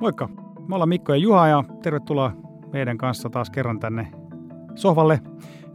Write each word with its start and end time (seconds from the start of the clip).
Moikka! 0.00 0.28
Me 0.68 0.74
ollaan 0.74 0.88
Mikko 0.88 1.12
ja 1.12 1.18
Juha 1.18 1.48
ja 1.48 1.64
tervetuloa 1.82 2.32
meidän 2.72 2.98
kanssa 2.98 3.30
taas 3.30 3.50
kerran 3.50 3.80
tänne 3.80 4.12
sohvalle 4.74 5.20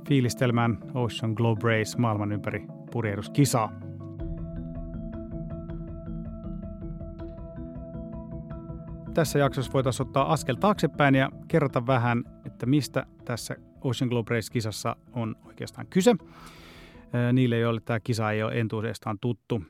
fiilistelmään 0.08 0.78
Ocean 0.94 1.34
Globe 1.34 1.62
Race 1.64 1.98
maailman 1.98 2.32
ympäri 2.32 2.68
purjehduskisaa. 2.92 3.72
Tässä 9.14 9.40
jaksossa 9.40 9.74
voitaisiin 9.74 10.08
ottaa 10.08 10.34
askel 10.34 10.56
taaksepäin 10.56 11.16
ja 11.16 11.30
kerrata 11.48 11.88
vähän, 11.88 12.24
että 12.46 12.66
mistä 12.66 13.06
tässä 13.26 13.56
Ocean 13.82 14.10
Globe 14.10 14.36
Race-kisassa 14.36 14.96
on 15.14 15.36
oikeastaan 15.46 15.88
kyse. 15.88 16.16
Niille, 17.34 17.58
joille 17.58 17.82
tämä 17.86 18.00
kisa 18.00 18.32
ei 18.32 18.44
ole 18.44 18.60
entuudestaan 18.60 19.18
tuttu. 19.22 19.62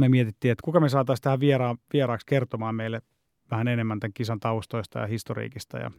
Me 0.00 0.08
mietittiin, 0.08 0.52
että 0.52 0.64
kuka 0.64 0.80
me 0.80 0.88
saataisiin 0.88 1.22
tähän 1.22 1.40
viera- 1.40 1.76
vieraaksi 1.92 2.26
kertomaan 2.26 2.74
meille 2.74 3.02
vähän 3.50 3.68
enemmän 3.68 4.00
tämän 4.00 4.12
kisan 4.12 4.40
taustoista 4.40 4.98
ja 4.98 5.06
historiikista. 5.06 5.78
Ja, 5.78 5.90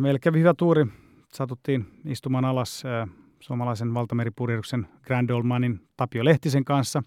meille 0.00 0.18
kävi 0.18 0.38
hyvä 0.38 0.54
tuuri. 0.54 0.86
Satuttiin 1.32 1.86
istumaan 2.04 2.44
alas 2.44 2.82
suomalaisen 3.40 3.94
valtameripurjehduksen 3.94 4.88
Grand 5.02 5.30
Old 5.30 5.42
Manin 5.42 5.88
Tapio 5.96 6.24
Lehtisen 6.24 6.64
kanssa. 6.64 7.02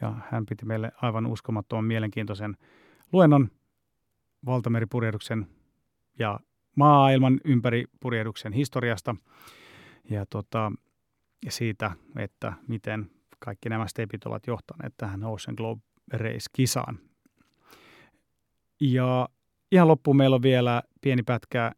Ja 0.00 0.14
hän 0.30 0.46
piti 0.46 0.64
meille 0.64 0.92
aivan 1.02 1.26
uskomattoman 1.26 1.84
mielenkiintoisen 1.84 2.56
luennon 3.12 3.48
valtameripurjehduksen 4.46 5.46
ja 6.18 6.40
maailman 6.76 7.40
ympäri 7.44 7.84
purjehduksen 8.00 8.52
historiasta 8.52 9.16
ja, 10.10 10.26
tota, 10.30 10.72
ja 11.44 11.50
siitä, 11.50 11.90
että 12.16 12.52
miten 12.68 13.10
kaikki 13.38 13.68
nämä 13.68 13.86
stepit 13.86 14.24
ovat 14.24 14.46
johtaneet 14.46 14.94
tähän 14.96 15.24
Ocean 15.24 15.54
Globe 15.56 15.82
Race-kisaan. 16.12 16.98
Ja 18.80 19.28
ihan 19.72 19.88
loppuun 19.88 20.16
meillä 20.16 20.36
on 20.36 20.42
vielä 20.42 20.82
pieni 21.00 21.22
pätkä 21.22 21.72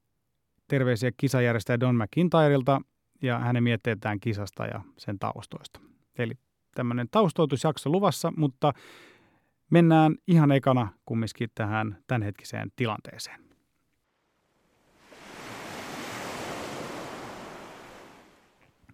terveisiä 0.69 1.11
kisajärjestäjä 1.17 1.81
Don 1.81 1.97
McIntyreilta 1.97 2.81
ja 3.23 3.39
hänen 3.39 3.63
mietteetään 3.63 4.21
kisasta 4.21 4.67
ja 4.67 4.81
sen 4.99 5.19
taustoista. 5.19 5.81
Eli 6.19 6.33
tämmöinen 6.75 7.09
taustoitusjakso 7.11 7.91
luvassa, 7.91 8.33
mutta 8.37 8.73
mennään 9.71 10.15
ihan 10.29 10.53
ekana 10.53 10.89
kumminkin 11.07 11.49
tähän 11.55 11.99
tämänhetkiseen 12.07 12.73
tilanteeseen. 12.77 13.41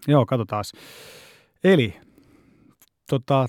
Joo, 0.08 0.26
katsotaan. 0.26 0.64
Eli 1.64 1.96
tota, 3.10 3.46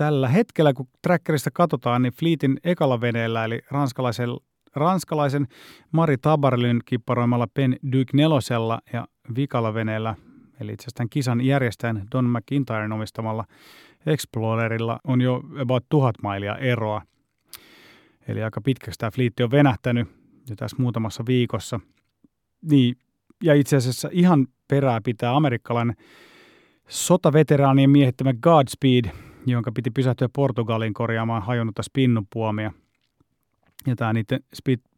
tällä 0.00 0.28
hetkellä, 0.28 0.72
kun 0.72 0.88
trackerista 1.02 1.50
katsotaan, 1.50 2.02
niin 2.02 2.12
Fleetin 2.12 2.60
ekalla 2.64 3.00
veneellä, 3.00 3.44
eli 3.44 3.60
ranskalaisen, 3.70 4.28
ranskalaisen 4.74 5.46
Mari 5.92 6.18
Tabarlyn 6.18 6.80
kipparoimalla 6.84 7.46
Pen 7.54 7.76
Duke 7.92 8.10
nelosella 8.14 8.80
ja 8.92 9.06
vikalla 9.36 9.74
veneellä, 9.74 10.14
eli 10.60 10.72
itse 10.72 10.82
asiassa 10.84 11.06
kisan 11.10 11.40
järjestäjän 11.40 12.06
Don 12.12 12.30
McIntyren 12.30 12.92
omistamalla 12.92 13.44
Explorerilla 14.06 14.98
on 15.04 15.20
jo 15.20 15.42
about 15.62 15.84
tuhat 15.88 16.14
mailia 16.22 16.56
eroa. 16.56 17.02
Eli 18.28 18.42
aika 18.42 18.60
pitkäksi 18.60 18.98
tämä 18.98 19.10
fliitti 19.10 19.42
on 19.42 19.50
venähtänyt 19.50 20.08
jo 20.50 20.56
tässä 20.56 20.76
muutamassa 20.80 21.24
viikossa. 21.26 21.80
Niin, 22.70 22.96
ja 23.44 23.54
itse 23.54 23.76
asiassa 23.76 24.08
ihan 24.12 24.46
perää 24.68 25.00
pitää 25.04 25.36
amerikkalainen 25.36 25.96
sotaveteraanien 26.88 27.90
miehittämä 27.90 28.34
Godspeed– 28.34 29.04
jonka 29.46 29.72
piti 29.72 29.90
pysähtyä 29.90 30.28
Portugaliin 30.32 30.94
korjaamaan 30.94 31.42
hajonnutta 31.42 31.82
spinnupuomia. 31.82 32.72
Ja 33.86 33.96
tämä 33.96 34.12
niiden 34.12 34.40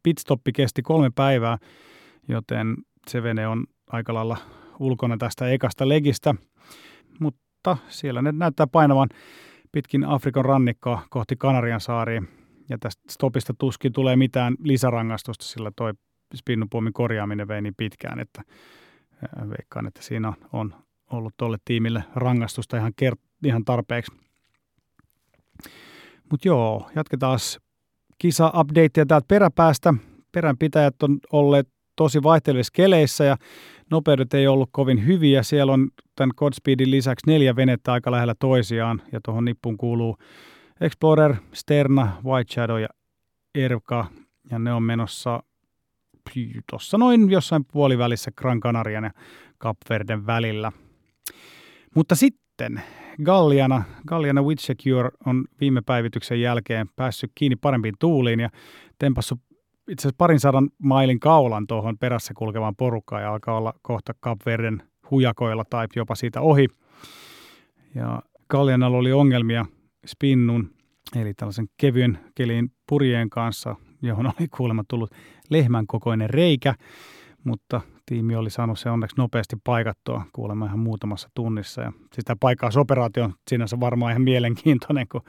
pitstoppi 0.03 0.53
kesti 0.53 0.83
kolme 0.83 1.11
päivää, 1.15 1.59
joten 2.29 2.77
se 3.09 3.23
vene 3.23 3.49
on 3.49 3.67
aika 3.87 4.15
lailla 4.15 4.37
ulkona 4.79 5.17
tästä 5.17 5.49
ekasta 5.49 5.89
legistä. 5.89 6.35
Mutta 7.21 7.77
siellä 7.89 8.23
ne 8.23 8.33
näyttää 8.33 8.67
painavan 8.67 9.09
pitkin 9.73 10.05
Afrikan 10.05 10.45
rannikkoa 10.45 11.03
kohti 11.11 11.37
Kanarian 11.37 11.81
saariin. 11.81 12.29
Ja 12.69 12.79
tästä 12.79 13.03
stopista 13.11 13.55
tuskin 13.59 13.93
tulee 13.93 14.17
mitään 14.17 14.55
lisärangaistusta, 14.65 15.45
sillä 15.45 15.71
toi 15.77 15.93
spinnupuomin 16.35 16.93
korjaaminen 16.93 17.49
vei 17.49 17.63
niin 17.63 17.75
pitkään, 17.77 18.21
että 18.21 18.43
veikkaan, 19.49 19.87
että 19.87 20.03
siinä 20.03 20.33
on 20.53 20.75
ollut 21.11 21.35
tuolle 21.37 21.59
tiimille 21.65 22.05
rangaistusta 22.15 22.77
ihan, 22.77 22.93
kert- 23.03 23.47
ihan 23.47 23.65
tarpeeksi. 23.65 24.13
Mutta 26.33 26.49
joo, 26.49 26.91
jatketaan 26.97 27.39
kisa-updatea 28.19 29.07
täältä 29.07 29.25
peräpäästä. 29.29 29.95
Peränpitäjät 30.33 31.03
on 31.03 31.19
olleet 31.33 31.69
tosi 31.97 32.23
vaihtelevissa 32.23 32.71
keleissä 32.77 33.25
ja 33.25 33.37
nopeudet 33.91 34.35
ei 34.35 34.47
ollut 34.47 34.69
kovin 34.73 35.07
hyviä. 35.07 35.43
Siellä 35.43 35.73
on 35.73 35.89
tämän 36.17 36.31
Godspeedin 36.37 36.91
lisäksi 36.91 37.27
neljä 37.27 37.57
venettä 37.57 37.93
aika 37.93 38.11
lähellä 38.11 38.35
toisiaan 38.39 39.03
ja 39.13 39.21
tuohon 39.25 39.45
nippuun 39.45 39.77
kuuluu 39.77 40.17
Explorer, 40.81 41.37
Sterna, 41.53 42.17
White 42.25 42.53
Shadow 42.53 42.81
ja 42.81 42.89
Erka 43.55 44.07
ja 44.51 44.59
ne 44.59 44.73
on 44.73 44.83
menossa 44.83 45.43
tuossa 46.71 46.99
noin 46.99 47.31
jossain 47.31 47.65
puolivälissä 47.73 48.31
Gran 48.37 48.61
Canarian 48.61 49.05
ja 49.05 49.11
Kapverden 49.59 50.27
välillä. 50.27 50.73
Mutta 51.95 52.15
sitten 52.15 52.83
Galliana, 53.25 53.83
Galliana 54.07 54.43
Witsecure 54.43 55.11
on 55.27 55.45
viime 55.61 55.83
päivityksen 55.87 56.41
jälkeen 56.41 56.87
päässyt 56.97 57.33
kiinni 57.35 57.57
parempiin 57.57 57.95
tuuliin 57.99 58.41
ja 58.41 58.49
tempassut 58.99 59.41
itse 59.89 60.03
asiassa 60.03 60.17
parin 60.19 60.41
sadan 60.41 60.69
mailin 60.79 61.21
kaulan 61.21 61.67
tuohon 61.67 61.99
perässä 61.99 62.35
kulkevaan 62.37 62.77
porukkaan 62.77 63.23
ja 63.23 63.33
alkaa 63.33 63.57
olla 63.57 63.75
kohta 63.83 64.13
Kapverden 64.21 64.83
hujakoilla 65.11 65.65
tai 65.71 65.87
jopa 65.97 66.15
siitä 66.15 66.41
ohi. 66.41 66.67
Ja 67.95 68.23
Gallianalla 68.51 68.97
oli 68.97 69.13
ongelmia 69.13 69.67
spinnun, 70.07 70.71
eli 71.17 71.35
tällaisen 71.35 71.67
kevyen 71.77 72.19
kelin 72.35 72.73
purjeen 72.89 73.31
kanssa, 73.31 73.77
johon 74.03 74.27
oli 74.27 74.49
kuulemma 74.57 74.85
tullut 74.89 75.11
lehmän 75.51 75.87
kokoinen 75.87 76.31
reikä, 76.31 76.75
mutta 77.45 77.81
tiimi 78.07 78.37
oli 78.37 78.51
saanut 78.51 78.79
se 78.79 78.91
onneksi 78.91 79.17
nopeasti 79.17 79.57
paikattua 79.65 80.25
kuulemma 80.33 80.67
ihan 80.67 80.79
muutamassa 80.79 81.29
tunnissa. 81.35 81.83
Ja 81.83 81.93
sitä 82.13 82.37
paikkausoperaatio 82.41 83.25
on 83.25 83.35
sinänsä 83.51 83.81
varmaan 83.81 84.13
ihan 84.13 84.23
mielenkiintoinen, 84.23 85.09
kun 85.09 85.23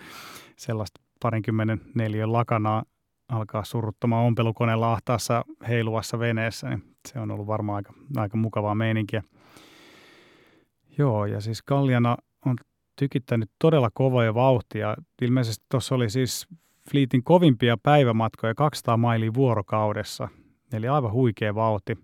sellaista 0.58 1.02
parinkymmenen 1.22 1.82
neljän 1.96 2.34
lakanaa 2.34 2.84
alkaa 3.30 3.64
surruttamaan 3.64 4.26
ompelukoneella 4.26 4.94
ahtaassa 4.94 5.46
heiluvassa 5.68 6.20
veneessä, 6.20 6.70
niin 6.70 6.84
se 7.08 7.20
on 7.20 7.32
ollut 7.32 7.48
varmaan 7.48 7.76
aika, 7.76 7.94
aika 8.18 8.38
mukavaa 8.38 8.76
meininkiä. 8.76 9.24
Joo, 10.98 11.26
ja 11.26 11.42
siis 11.42 11.62
Kalliana 11.62 12.18
on 12.46 12.56
tykittänyt 12.96 13.52
todella 13.60 13.90
kovaa 13.94 14.34
vauhtia. 14.34 14.96
Ilmeisesti 15.22 15.66
tuossa 15.70 15.96
oli 15.96 16.10
siis 16.10 16.48
Fleetin 16.92 17.24
kovimpia 17.24 17.78
päivämatkoja 17.84 18.56
200 18.56 18.98
mailia 18.98 19.34
vuorokaudessa, 19.34 20.28
eli 20.74 20.88
aivan 20.88 21.12
huikea 21.12 21.56
vauhti. 21.56 21.98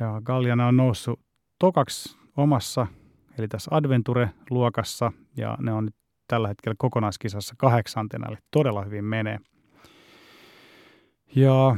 Ja 0.00 0.20
Galliana 0.24 0.66
on 0.66 0.76
noussut 0.76 1.20
tokaksi 1.58 2.18
omassa, 2.36 2.86
eli 3.38 3.48
tässä 3.48 3.70
Adventure-luokassa, 3.74 5.12
ja 5.36 5.56
ne 5.60 5.72
on 5.72 5.84
nyt 5.84 5.94
tällä 6.28 6.48
hetkellä 6.48 6.74
kokonaiskisassa 6.78 7.54
kahdeksantena, 7.58 8.28
eli 8.28 8.36
todella 8.50 8.84
hyvin 8.84 9.04
menee. 9.04 9.38
Ja 11.36 11.76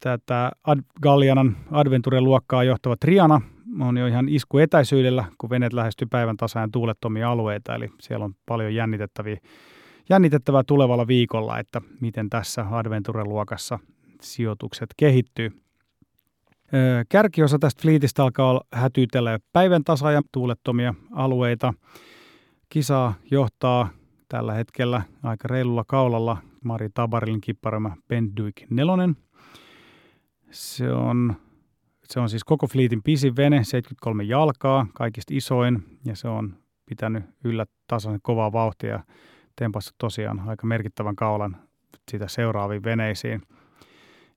tätä 0.00 0.50
Ad- 0.66 0.84
Gallianan 1.02 1.56
Adventure-luokkaa 1.70 2.64
johtava 2.64 2.96
Triana 2.96 3.40
on 3.80 3.96
jo 3.96 4.06
ihan 4.06 4.28
isku 4.28 4.58
etäisyydellä, 4.58 5.24
kun 5.38 5.50
veneet 5.50 5.72
lähestyy 5.72 6.08
päivän 6.10 6.36
tasaan 6.36 6.70
tuulettomia 6.70 7.30
alueita, 7.30 7.74
eli 7.74 7.88
siellä 8.00 8.24
on 8.24 8.34
paljon 8.46 8.74
jännitettäviä, 8.74 9.36
jännitettävää 10.08 10.62
tulevalla 10.66 11.06
viikolla, 11.06 11.58
että 11.58 11.80
miten 12.00 12.30
tässä 12.30 12.66
Adventure-luokassa 12.70 13.78
sijoitukset 14.20 14.90
kehittyy. 14.96 15.62
Kärkiosa 17.08 17.58
tästä 17.58 17.82
fliitistä 17.82 18.22
alkaa 18.22 18.60
hätyytellä 18.72 19.38
päivän 19.52 19.84
tasa 19.84 20.12
ja 20.12 20.22
tuulettomia 20.32 20.94
alueita. 21.12 21.74
Kisaa 22.68 23.14
johtaa 23.30 23.88
tällä 24.28 24.54
hetkellä 24.54 25.02
aika 25.22 25.48
reilulla 25.48 25.84
kaulalla 25.86 26.36
Mari 26.64 26.88
Tabarilin 26.94 27.40
kipparama 27.40 27.96
Penduik 28.08 28.54
nelonen. 28.70 29.16
Se 30.50 30.92
on, 30.92 31.36
se 32.04 32.20
on 32.20 32.28
siis 32.28 32.44
koko 32.44 32.66
fliitin 32.66 33.02
pisin 33.02 33.36
vene, 33.36 33.56
73 33.56 34.24
jalkaa, 34.24 34.86
kaikista 34.94 35.34
isoin, 35.36 35.98
ja 36.04 36.16
se 36.16 36.28
on 36.28 36.56
pitänyt 36.86 37.24
yllä 37.44 37.66
tasaisen 37.86 38.20
kovaa 38.22 38.52
vauhtia 38.52 38.90
ja 38.90 39.04
tempassa 39.56 39.94
tosiaan 39.98 40.40
aika 40.40 40.66
merkittävän 40.66 41.16
kaulan 41.16 41.56
sitä 42.10 42.28
seuraaviin 42.28 42.84
veneisiin– 42.84 43.42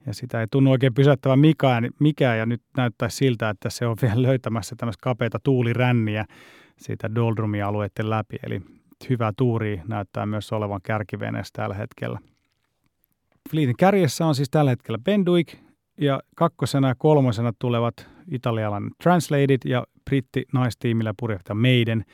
ja 0.05 0.13
sitä 0.13 0.41
ei 0.41 0.47
tunnu 0.51 0.71
oikein 0.71 0.93
pysäyttävän 0.93 1.39
mikään, 1.39 1.89
mikään 1.99 2.37
ja 2.37 2.45
nyt 2.45 2.61
näyttää 2.77 3.09
siltä, 3.09 3.49
että 3.49 3.69
se 3.69 3.87
on 3.87 3.97
vielä 4.01 4.21
löytämässä 4.21 4.75
tämmöistä 4.75 5.03
kapeita 5.03 5.39
tuuliränniä 5.43 6.25
siitä 6.77 7.15
doldrumialueiden 7.15 8.09
läpi, 8.09 8.35
eli 8.43 8.61
hyvä 9.09 9.33
tuuri 9.37 9.81
näyttää 9.87 10.25
myös 10.25 10.51
olevan 10.51 10.79
kärkiveneessä 10.83 11.51
tällä 11.53 11.75
hetkellä. 11.75 12.19
Fleetin 13.49 13.77
kärjessä 13.77 14.25
on 14.25 14.35
siis 14.35 14.49
tällä 14.49 14.71
hetkellä 14.71 14.97
Benduik 14.97 15.55
ja 15.97 16.19
kakkosena 16.35 16.87
ja 16.87 16.95
kolmosena 16.97 17.53
tulevat 17.59 18.09
italialainen 18.31 18.91
Translated 19.03 19.57
ja 19.65 19.83
britti 20.05 20.43
naistiimillä 20.53 21.13
purjehtaja 21.19 21.55
Meiden. 21.55 22.05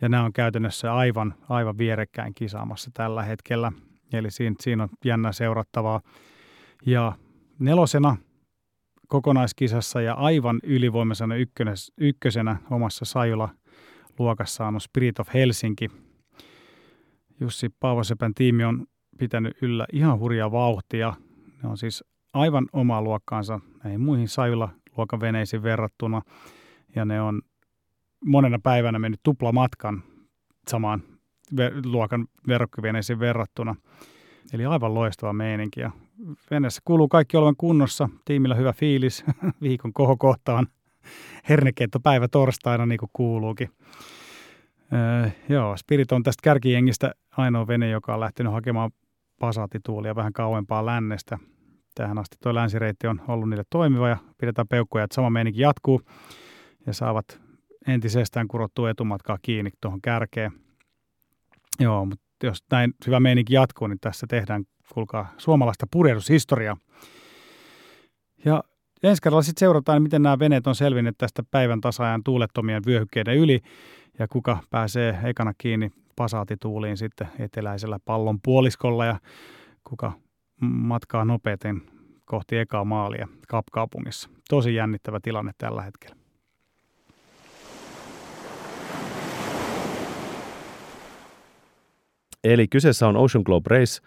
Ja 0.00 0.08
nämä 0.08 0.24
on 0.24 0.32
käytännössä 0.32 0.94
aivan, 0.94 1.34
aivan 1.48 1.78
vierekkäin 1.78 2.34
kisaamassa 2.34 2.90
tällä 2.94 3.22
hetkellä. 3.22 3.72
Eli 4.12 4.30
siinä, 4.30 4.56
siinä 4.60 4.82
on 4.82 4.88
jännä 5.04 5.32
seurattavaa. 5.32 6.00
Ja 6.86 7.12
nelosena 7.58 8.16
kokonaiskisassa 9.08 10.00
ja 10.00 10.14
aivan 10.14 10.60
ylivoimaisena 10.62 11.34
ykkösenä 11.98 12.56
omassa 12.70 13.04
Sajula 13.04 13.48
luokassaan 14.18 14.74
on 14.74 14.80
Spirit 14.80 15.18
of 15.18 15.28
Helsinki. 15.34 15.88
Jussi 17.40 17.68
Paavosepän 17.80 18.34
tiimi 18.34 18.64
on 18.64 18.86
pitänyt 19.18 19.62
yllä 19.62 19.86
ihan 19.92 20.18
hurjaa 20.18 20.52
vauhtia. 20.52 21.14
Ne 21.62 21.68
on 21.68 21.76
siis 21.76 22.04
aivan 22.32 22.66
omaa 22.72 23.02
luokkaansa 23.02 23.60
näihin 23.84 24.00
muihin 24.00 24.28
Sajula 24.28 24.68
luokan 24.96 25.20
veneisiin 25.20 25.62
verrattuna. 25.62 26.22
Ja 26.94 27.04
ne 27.04 27.22
on 27.22 27.42
monena 28.24 28.58
päivänä 28.62 28.98
mennyt 28.98 29.20
tuplamatkan 29.22 30.02
samaan 30.68 31.02
luokan 31.84 32.26
verrokkiveneisiin 32.48 33.18
verrattuna. 33.18 33.74
Eli 34.52 34.66
aivan 34.66 34.94
loistava 34.94 35.32
meininki. 35.32 35.80
Ja 35.80 35.90
veneessä 36.50 36.82
kuuluu 36.84 37.08
kaikki 37.08 37.36
olevan 37.36 37.56
kunnossa, 37.56 38.08
tiimillä 38.24 38.54
hyvä 38.54 38.72
fiilis, 38.72 39.24
viikon 39.62 39.92
kohokohtaan 39.92 40.66
hernekeitto 41.48 42.00
päivä 42.00 42.28
torstaina 42.28 42.86
niin 42.86 42.98
kuin 42.98 43.10
kuuluukin. 43.12 43.70
Öö, 44.92 45.30
joo, 45.48 45.76
Spirit 45.76 46.12
on 46.12 46.22
tästä 46.22 46.40
kärkijengistä 46.42 47.12
ainoa 47.36 47.66
vene, 47.66 47.90
joka 47.90 48.14
on 48.14 48.20
lähtenyt 48.20 48.52
hakemaan 48.52 48.90
pasaatituulia 49.40 50.14
vähän 50.14 50.32
kauempaa 50.32 50.86
lännestä. 50.86 51.38
Tähän 51.94 52.18
asti 52.18 52.36
tuo 52.42 52.54
länsireitti 52.54 53.06
on 53.06 53.20
ollut 53.28 53.48
niille 53.48 53.64
toimiva 53.70 54.08
ja 54.08 54.16
pidetään 54.38 54.68
peukkoja, 54.68 55.04
että 55.04 55.14
sama 55.14 55.30
meininki 55.30 55.60
jatkuu 55.60 56.02
ja 56.86 56.92
saavat 56.92 57.40
entisestään 57.86 58.48
kurottua 58.48 58.90
etumatkaa 58.90 59.38
kiinni 59.42 59.70
tuohon 59.80 60.00
kärkeen. 60.02 60.52
Joo, 61.80 62.04
mutta 62.04 62.27
jos 62.46 62.64
näin 62.70 62.94
hyvä 63.06 63.20
meininki 63.20 63.54
jatkuu, 63.54 63.86
niin 63.86 64.00
tässä 64.00 64.26
tehdään, 64.26 64.64
kuulkaa, 64.92 65.32
suomalaista 65.38 65.86
purjehdushistoriaa. 65.90 66.76
Ja 68.44 68.62
ensi 69.02 69.22
kerralla 69.22 69.42
sitten 69.42 69.60
seurataan, 69.60 70.02
miten 70.02 70.22
nämä 70.22 70.38
veneet 70.38 70.66
on 70.66 70.74
selvinnyt 70.74 71.18
tästä 71.18 71.42
päivän 71.50 71.80
tasaajan 71.80 72.24
tuulettomien 72.24 72.82
vyöhykkeiden 72.86 73.36
yli 73.36 73.60
ja 74.18 74.28
kuka 74.28 74.58
pääsee 74.70 75.18
ekana 75.24 75.52
kiinni 75.58 75.90
pasaatituuliin 76.16 76.96
sitten 76.96 77.28
eteläisellä 77.38 77.98
pallon 78.04 78.38
puoliskolla 78.44 79.04
ja 79.04 79.18
kuka 79.84 80.12
matkaa 80.60 81.24
nopeiten 81.24 81.82
kohti 82.24 82.58
ekaa 82.58 82.84
maalia 82.84 83.28
Kapkaupungissa. 83.48 84.30
Tosi 84.48 84.74
jännittävä 84.74 85.20
tilanne 85.22 85.52
tällä 85.58 85.82
hetkellä. 85.82 86.27
Eli 92.44 92.68
kyseessä 92.68 93.08
on 93.08 93.16
Ocean 93.16 93.42
Globe 93.46 93.68
Race, 93.70 94.00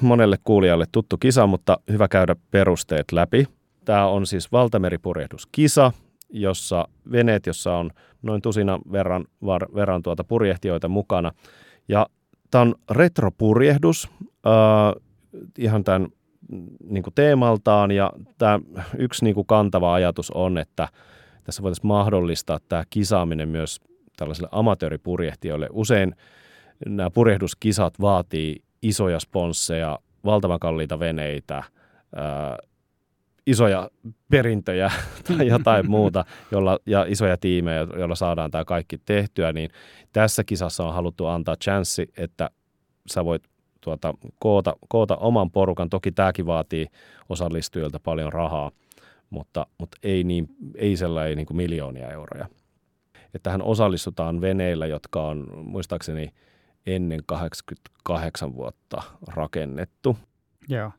monelle 0.00 0.36
kuulijalle 0.44 0.84
tuttu 0.92 1.16
kisa, 1.16 1.46
mutta 1.46 1.78
hyvä 1.90 2.08
käydä 2.08 2.36
perusteet 2.50 3.12
läpi. 3.12 3.46
Tämä 3.84 4.06
on 4.06 4.26
siis 4.26 4.52
valtameripurjehduskisa, 4.52 5.92
jossa 6.30 6.88
veneet, 7.12 7.46
jossa 7.46 7.76
on 7.76 7.90
noin 8.22 8.42
tusina 8.42 8.78
verran, 8.92 9.24
var, 9.44 9.66
verran 9.74 10.02
tuota 10.02 10.24
purjehtijoita 10.24 10.88
mukana. 10.88 11.32
Ja 11.88 12.06
tämä 12.50 12.62
on 12.62 12.74
retropurjehdus 12.90 14.08
äh, 14.22 15.02
ihan 15.58 15.84
tämän 15.84 16.08
niin 16.84 17.02
kuin 17.02 17.14
teemaltaan 17.14 17.90
ja 17.90 18.12
tämä 18.38 18.60
yksi 18.98 19.24
niin 19.24 19.34
kuin 19.34 19.46
kantava 19.46 19.94
ajatus 19.94 20.30
on, 20.30 20.58
että 20.58 20.88
tässä 21.44 21.62
voitaisiin 21.62 21.86
mahdollistaa 21.86 22.58
tämä 22.68 22.84
kisaaminen 22.90 23.48
myös 23.48 23.80
tällaisille 24.16 24.48
amatööripurjehtijoille. 24.52 25.68
Usein 25.72 26.14
nämä 26.86 27.10
purjehduskisat 27.10 28.00
vaatii 28.00 28.56
isoja 28.82 29.20
sponsseja, 29.20 29.98
valtavan 30.24 30.60
kalliita 30.60 30.98
veneitä, 30.98 31.62
ää, 32.16 32.56
isoja 33.46 33.90
perintöjä 34.30 34.90
tai 35.28 35.46
jotain 35.46 35.90
muuta, 35.96 36.24
jolla, 36.50 36.78
ja 36.86 37.04
isoja 37.08 37.36
tiimejä, 37.36 37.86
joilla 37.96 38.14
saadaan 38.14 38.50
tämä 38.50 38.64
kaikki 38.64 38.98
tehtyä, 38.98 39.52
niin 39.52 39.70
tässä 40.12 40.44
kisassa 40.44 40.84
on 40.84 40.94
haluttu 40.94 41.26
antaa 41.26 41.56
chanssi, 41.56 42.08
että 42.16 42.50
sä 43.10 43.24
voit 43.24 43.42
tuota, 43.80 44.14
koota, 44.38 44.76
koota 44.88 45.16
oman 45.16 45.50
porukan. 45.50 45.90
Toki 45.90 46.12
tämäkin 46.12 46.46
vaatii 46.46 46.86
osallistujilta 47.28 48.00
paljon 48.00 48.32
rahaa, 48.32 48.70
mutta, 49.30 49.66
mutta 49.78 49.96
ei, 50.02 50.24
niin, 50.24 50.48
ei 50.74 50.96
sellainen 50.96 51.36
niin 51.36 51.46
kuin 51.46 51.56
miljoonia 51.56 52.10
euroja. 52.10 52.46
Että 53.14 53.38
tähän 53.42 53.62
osallistutaan 53.62 54.40
veneillä, 54.40 54.86
jotka 54.86 55.22
on 55.22 55.46
muistaakseni 55.64 56.30
ennen 56.94 57.20
88 57.26 58.54
vuotta 58.54 59.02
rakennettu. 59.28 60.18
Joo. 60.68 60.92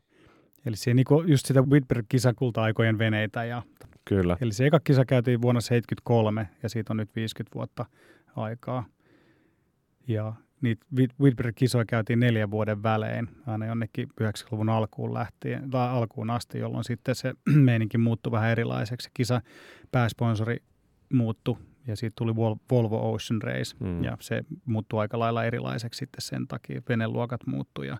Eli 0.66 0.76
se 0.76 0.94
niinku 0.94 1.22
just 1.22 1.46
sitä 1.46 1.60
Whitberg-kisakulta-aikojen 1.60 2.98
veneitä. 2.98 3.44
Ja, 3.44 3.62
Kyllä. 4.04 4.36
Eli 4.40 4.52
se 4.52 4.66
eka 4.66 4.80
kisa 4.84 5.04
käytiin 5.04 5.42
vuonna 5.42 5.60
73 5.60 6.48
ja 6.62 6.68
siitä 6.68 6.92
on 6.92 6.96
nyt 6.96 7.16
50 7.16 7.54
vuotta 7.54 7.86
aikaa. 8.36 8.84
Ja 10.08 10.32
niitä 10.60 10.86
Whitberg-kisoja 11.20 11.84
käytiin 11.84 12.20
neljän 12.20 12.50
vuoden 12.50 12.82
välein, 12.82 13.28
aina 13.46 13.66
jonnekin 13.66 14.08
90-luvun 14.20 14.68
alkuun 14.68 15.14
lähtien, 15.14 15.70
tai 15.70 15.88
alkuun 15.88 16.30
asti, 16.30 16.58
jolloin 16.58 16.84
sitten 16.84 17.14
se 17.14 17.34
meininki 17.54 17.98
muuttui 17.98 18.32
vähän 18.32 18.50
erilaiseksi. 18.50 19.10
Kisa 19.14 19.40
pääsponsori 19.92 20.56
muuttui 21.12 21.56
ja 21.90 21.96
siitä 21.96 22.14
tuli 22.16 22.36
Volvo 22.70 23.12
Ocean 23.12 23.42
Race 23.42 23.76
mm. 23.80 24.04
ja 24.04 24.16
se 24.20 24.42
muuttui 24.64 25.00
aika 25.00 25.18
lailla 25.18 25.44
erilaiseksi 25.44 25.98
sitten 25.98 26.22
sen 26.22 26.48
takia. 26.48 26.82
Veneluokat 26.88 27.46
muuttui 27.46 27.86
ja 27.86 27.98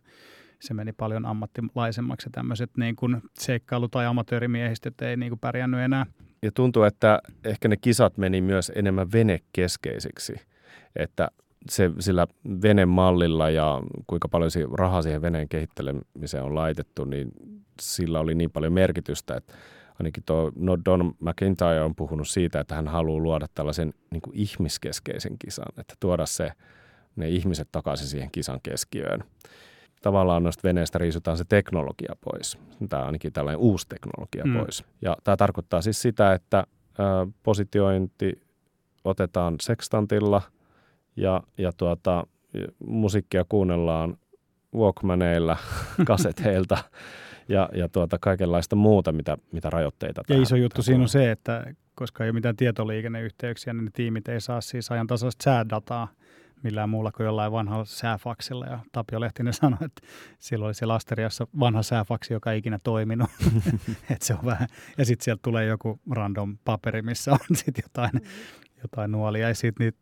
se 0.60 0.74
meni 0.74 0.92
paljon 0.92 1.26
ammattilaisemmaksi 1.26 2.26
ja 2.26 2.30
tämmöiset 2.32 2.70
niin 2.76 2.96
kuin 2.96 3.22
seikkailu- 3.38 3.88
tai 3.88 4.06
amatöörimiehistöt 4.06 5.02
ei 5.02 5.16
niin 5.16 5.30
kuin 5.30 5.38
pärjännyt 5.38 5.80
enää. 5.80 6.06
Ja 6.42 6.52
tuntuu, 6.52 6.82
että 6.82 7.18
ehkä 7.44 7.68
ne 7.68 7.76
kisat 7.76 8.18
meni 8.18 8.40
myös 8.40 8.72
enemmän 8.74 9.12
venekeskeisiksi, 9.12 10.34
että 10.96 11.28
se 11.68 11.90
sillä 11.98 12.26
venemallilla 12.62 13.50
ja 13.50 13.80
kuinka 14.06 14.28
paljon 14.28 14.50
rahaa 14.72 15.02
siihen 15.02 15.22
veneen 15.22 15.48
kehittelemiseen 15.48 16.44
on 16.44 16.54
laitettu, 16.54 17.04
niin 17.04 17.32
sillä 17.80 18.20
oli 18.20 18.34
niin 18.34 18.50
paljon 18.50 18.72
merkitystä, 18.72 19.36
että 19.36 19.54
ainakin 20.00 20.22
tuo 20.26 20.52
no 20.56 20.78
Don 20.84 21.14
McIntyre 21.20 21.82
on 21.82 21.94
puhunut 21.94 22.28
siitä, 22.28 22.60
että 22.60 22.74
hän 22.74 22.88
haluaa 22.88 23.22
luoda 23.22 23.46
tällaisen 23.54 23.94
niin 24.10 24.22
kuin 24.22 24.36
ihmiskeskeisen 24.36 25.38
kisan, 25.38 25.66
että 25.78 25.94
tuoda 26.00 26.26
se, 26.26 26.52
ne 27.16 27.28
ihmiset 27.28 27.68
takaisin 27.72 28.06
siihen 28.06 28.30
kisan 28.30 28.60
keskiöön. 28.62 29.24
Tavallaan 30.02 30.42
noista 30.42 30.68
veneistä 30.68 30.98
riisutaan 30.98 31.36
se 31.36 31.44
teknologia 31.48 32.14
pois. 32.20 32.58
Tämä 32.88 33.02
on 33.02 33.06
ainakin 33.06 33.32
tällainen 33.32 33.60
uusi 33.60 33.88
teknologia 33.88 34.44
mm. 34.44 34.58
pois. 34.58 34.84
Ja 35.02 35.16
tämä 35.24 35.36
tarkoittaa 35.36 35.82
siis 35.82 36.02
sitä, 36.02 36.32
että 36.32 36.58
ä, 36.58 36.64
positiointi 37.42 38.42
otetaan 39.04 39.56
sekstantilla 39.60 40.42
ja, 41.16 41.42
ja 41.58 41.72
tuota, 41.72 42.26
musiikkia 42.86 43.44
kuunnellaan 43.48 44.16
Walkmaneilla, 44.74 45.56
kaseteilta 46.06 46.78
ja, 47.50 47.68
ja 47.74 47.88
tuota, 47.88 48.18
kaikenlaista 48.20 48.76
muuta, 48.76 49.12
mitä, 49.12 49.38
mitä 49.52 49.70
rajoitteita. 49.70 50.22
Ja 50.28 50.42
iso 50.42 50.56
juttu 50.56 50.82
siinä 50.82 51.02
on 51.02 51.08
se, 51.08 51.30
että 51.30 51.74
koska 51.94 52.24
ei 52.24 52.30
ole 52.30 52.34
mitään 52.34 52.56
tietoliikenneyhteyksiä, 52.56 53.72
niin 53.72 53.84
ne 53.84 53.90
tiimit 53.94 54.28
ei 54.28 54.40
saa 54.40 54.60
siis 54.60 54.90
ajantasaista 54.90 55.44
säädataa 55.44 56.08
millään 56.62 56.88
muulla 56.88 57.12
kuin 57.12 57.24
jollain 57.24 57.52
vanhalla 57.52 57.84
sääfaksilla. 57.84 58.66
Ja 58.66 58.78
Tapio 58.92 59.20
Lehtinen 59.20 59.52
sanoi, 59.52 59.78
että 59.84 60.02
silloin 60.38 60.66
oli 60.66 60.74
se 60.74 60.86
lasteriassa 60.86 61.46
vanha 61.60 61.82
sääfaksi, 61.82 62.32
joka 62.32 62.52
ei 62.52 62.58
ikinä 62.58 62.78
toiminut. 62.82 63.30
Et 64.14 64.22
se 64.22 64.34
on 64.34 64.44
vähän. 64.44 64.68
Ja 64.98 65.04
sitten 65.04 65.24
sieltä 65.24 65.40
tulee 65.42 65.66
joku 65.66 66.00
random 66.10 66.58
paperi, 66.64 67.02
missä 67.02 67.32
on 67.32 67.56
sitten 67.56 67.82
jotain, 67.86 68.10
jotain 68.82 69.10
nuolia. 69.10 69.48
Ja 69.48 69.54
sitten 69.54 69.84
niitä 69.84 69.98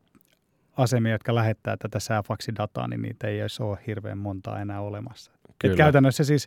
asemia, 0.76 1.12
jotka 1.12 1.34
lähettää 1.34 1.76
tätä 1.76 2.00
sääfaksidataa, 2.00 2.88
niin 2.88 3.02
niitä 3.02 3.26
ei 3.26 3.40
ole 3.60 3.78
hirveän 3.86 4.18
montaa 4.18 4.60
enää 4.60 4.80
olemassa. 4.80 5.32
Et 5.64 5.76
käytännössä 5.76 6.24
siis 6.24 6.46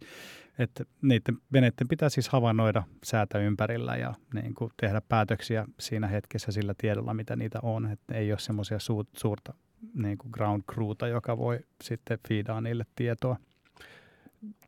että 0.59 0.85
niiden 1.01 1.37
veneiden 1.53 1.87
pitää 1.87 2.09
siis 2.09 2.29
havainnoida 2.29 2.83
säätä 3.03 3.39
ympärillä 3.39 3.95
ja 3.95 4.13
niin 4.33 4.53
kuin 4.53 4.71
tehdä 4.81 5.01
päätöksiä 5.09 5.65
siinä 5.79 6.07
hetkessä 6.07 6.51
sillä 6.51 6.73
tiedolla, 6.77 7.13
mitä 7.13 7.35
niitä 7.35 7.59
on. 7.63 7.91
Että 7.91 8.15
ei 8.15 8.31
ole 8.31 8.39
semmoisia 8.39 8.77
su- 8.77 9.09
suurta 9.17 9.53
niin 9.93 10.17
kuin 10.17 10.31
ground 10.31 10.63
crewta, 10.73 11.07
joka 11.07 11.37
voi 11.37 11.59
sitten 11.83 12.19
fiidaa 12.27 12.61
niille 12.61 12.85
tietoa. 12.95 13.37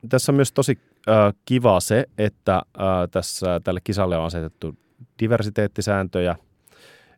Tässä 0.10 0.32
on 0.32 0.36
myös 0.36 0.52
tosi 0.52 0.80
äh, 1.10 1.34
kiva 1.46 1.80
se, 1.80 2.06
että 2.18 2.56
äh, 2.56 2.64
tässä 3.12 3.62
tälle 3.64 3.82
kisalle 3.84 4.18
on 4.18 4.26
asetettu 4.26 4.78
diversiteettisääntöjä, 5.20 6.36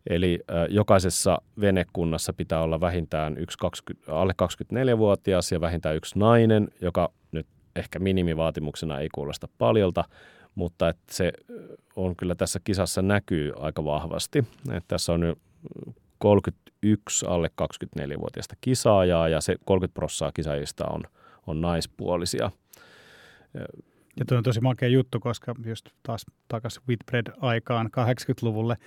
Eli 0.09 0.39
jokaisessa 0.69 1.41
venekunnassa 1.61 2.33
pitää 2.33 2.61
olla 2.61 2.81
vähintään 2.81 3.37
yksi 3.37 3.57
20, 3.57 4.15
alle 4.15 4.33
24-vuotias 4.43 5.51
ja 5.51 5.61
vähintään 5.61 5.95
yksi 5.95 6.19
nainen, 6.19 6.67
joka 6.81 7.11
nyt 7.31 7.47
ehkä 7.75 7.99
minimivaatimuksena 7.99 8.99
ei 8.99 9.09
kuulosta 9.15 9.47
paljolta, 9.57 10.03
mutta 10.55 10.89
että 10.89 11.13
se 11.15 11.33
on 11.95 12.15
kyllä 12.15 12.35
tässä 12.35 12.59
kisassa 12.63 13.01
näkyy 13.01 13.53
aika 13.59 13.85
vahvasti. 13.85 14.39
Että 14.71 14.87
tässä 14.87 15.13
on 15.13 15.19
nyt 15.19 15.37
31 16.17 17.25
alle 17.25 17.49
24-vuotiaista 17.61 18.55
kisaajaa 18.61 19.29
ja 19.29 19.41
se 19.41 19.55
30 19.65 19.93
prosenttia 19.93 20.31
kisaajista 20.31 20.85
on, 20.85 21.03
on 21.47 21.61
naispuolisia. 21.61 22.51
Ja 24.19 24.25
tuo 24.27 24.37
on 24.37 24.43
tosi 24.43 24.61
makea 24.61 24.89
juttu, 24.89 25.19
koska 25.19 25.55
just 25.65 25.89
taas 26.03 26.25
takaisin 26.47 26.83
Whitbread-aikaan 26.87 27.89
80-luvulle, 27.99 28.77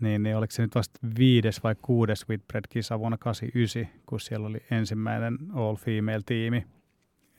niin, 0.00 0.22
niin 0.22 0.36
oliko 0.36 0.50
se 0.50 0.62
nyt 0.62 0.74
vasta 0.74 1.00
viides 1.18 1.62
vai 1.62 1.74
kuudes 1.82 2.28
Whitbread-kisa 2.28 2.98
vuonna 2.98 3.18
89, 3.18 4.02
kun 4.06 4.20
siellä 4.20 4.46
oli 4.46 4.62
ensimmäinen 4.70 5.38
all-female-tiimi. 5.54 6.66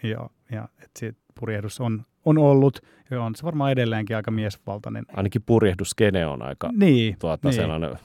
Ja, 0.03 0.29
ja 0.51 0.69
että 0.77 0.99
siitä 0.99 1.19
purjehdus 1.39 1.79
on, 1.79 2.05
on 2.25 2.37
ollut, 2.37 2.79
ja 3.11 3.23
on 3.23 3.35
se 3.35 3.43
varmaan 3.43 3.71
edelleenkin 3.71 4.15
aika 4.15 4.31
miesvaltainen. 4.31 5.05
Ainakin 5.13 5.41
purjehduskene 5.45 6.25
on 6.25 6.41
aika 6.41 6.69
niin, 6.77 7.15
tuota, 7.19 7.47
niin. 7.47 7.55
sellainen, 7.55 7.97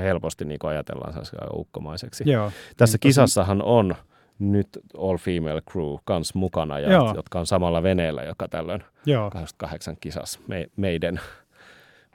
helposti 0.00 0.44
niin 0.44 0.58
kuin 0.58 0.70
ajatellaan 0.70 1.14
ukkomaiseksi. 1.52 2.24
Joo, 2.26 2.52
Tässä 2.76 2.94
niin 2.94 3.00
kisassahan 3.00 3.62
on 3.62 3.94
nyt 4.38 4.68
all 4.98 5.16
female 5.16 5.60
crew 5.70 5.94
kans 6.04 6.34
mukana, 6.34 6.78
ja, 6.78 6.92
Joo. 6.92 7.12
jotka 7.16 7.38
on 7.40 7.46
samalla 7.46 7.82
veneellä, 7.82 8.22
joka 8.22 8.48
tällöin 8.48 8.84
Joo, 9.06 9.30
28 9.30 9.96
kisas 10.00 10.40
me, 10.46 10.66
meidän, 10.76 11.20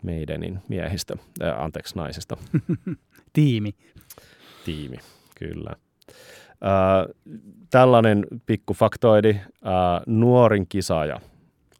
meidänin 0.04 0.60
miehistä, 0.68 1.16
äh, 1.44 1.62
anteeksi 1.62 1.96
naisista, 1.96 2.38
tiimi. 3.34 3.76
tiimi, 4.66 4.98
kyllä. 5.36 5.70
Äh, 6.52 7.16
tällainen 7.70 8.26
pikku 8.46 8.74
faktoidi, 8.74 9.30
äh, 9.30 9.42
nuorin 10.06 10.68
kisaaja 10.68 11.20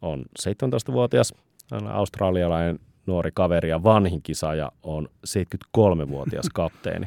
on 0.02 0.24
17-vuotias, 0.42 1.34
hän 1.70 1.82
on 1.82 1.92
australialainen 1.92 2.78
nuori 3.06 3.30
kaveri 3.34 3.68
ja 3.68 3.82
vanhin 3.82 4.22
kisaaja 4.22 4.72
on 4.82 5.08
73-vuotias 5.26 6.48
kapteeni. 6.54 7.06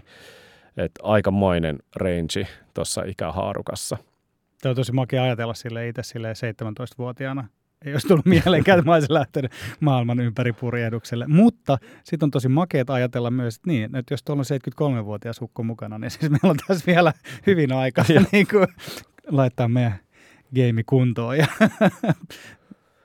Et 0.78 0.92
aikamoinen 1.04 1.80
range 1.96 2.48
tuossa 2.74 3.04
ikähaarukassa. 3.04 3.98
Tämä 4.62 4.72
on 4.72 4.76
tosi 4.76 4.92
makea 4.92 5.24
ajatella 5.24 5.54
sille 5.54 5.88
itse 5.88 6.04
sille 6.04 6.34
17-vuotiaana. 6.34 7.48
Ei 7.88 7.94
olisi 7.94 8.08
tullut 8.08 8.25
mieleenkään, 8.25 8.79
että 8.79 8.89
mä 8.89 8.94
olisin 8.94 9.13
lähtenyt 9.13 9.51
maailman 9.79 10.20
ympäri 10.20 10.53
purjehdukselle. 10.53 11.27
Mutta 11.27 11.77
sitten 12.03 12.27
on 12.27 12.32
tosi 12.32 12.50
makeat 12.50 12.89
ajatella 12.89 13.32
myös, 13.32 13.56
että, 13.56 13.70
niin, 13.70 13.96
että 13.96 14.13
jos 14.13 14.24
tuolla 14.24 14.44
on 14.51 15.00
73-vuotias 15.00 15.41
ukko 15.41 15.63
mukana, 15.63 15.98
niin 15.98 16.12
siis 16.12 16.32
meillä 16.32 16.50
on 16.50 16.58
tässä 16.67 16.86
vielä 16.88 17.13
hyvin 17.48 17.74
aikaa 17.74 18.06
niin 18.32 18.48
kuin, 18.48 18.67
laittaa 19.29 19.67
meidän 19.67 20.00
game 20.56 20.84
kuntoon 20.84 21.38
ja 21.38 21.48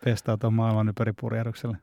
pestautua 0.04 0.50
maailman 0.50 0.88
ympäri 0.88 1.12
purjehdukselle. 1.20 1.76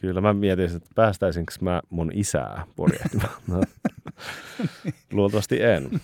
Kyllä 0.00 0.20
mä 0.20 0.32
mietin, 0.32 0.76
että 0.76 0.90
päästäisinkö 0.94 1.52
mä 1.60 1.80
mun 1.90 2.10
isää 2.14 2.64
purjehtimaan. 2.76 3.34
No, 3.46 3.60
luultavasti 5.12 5.62
en, 5.62 6.00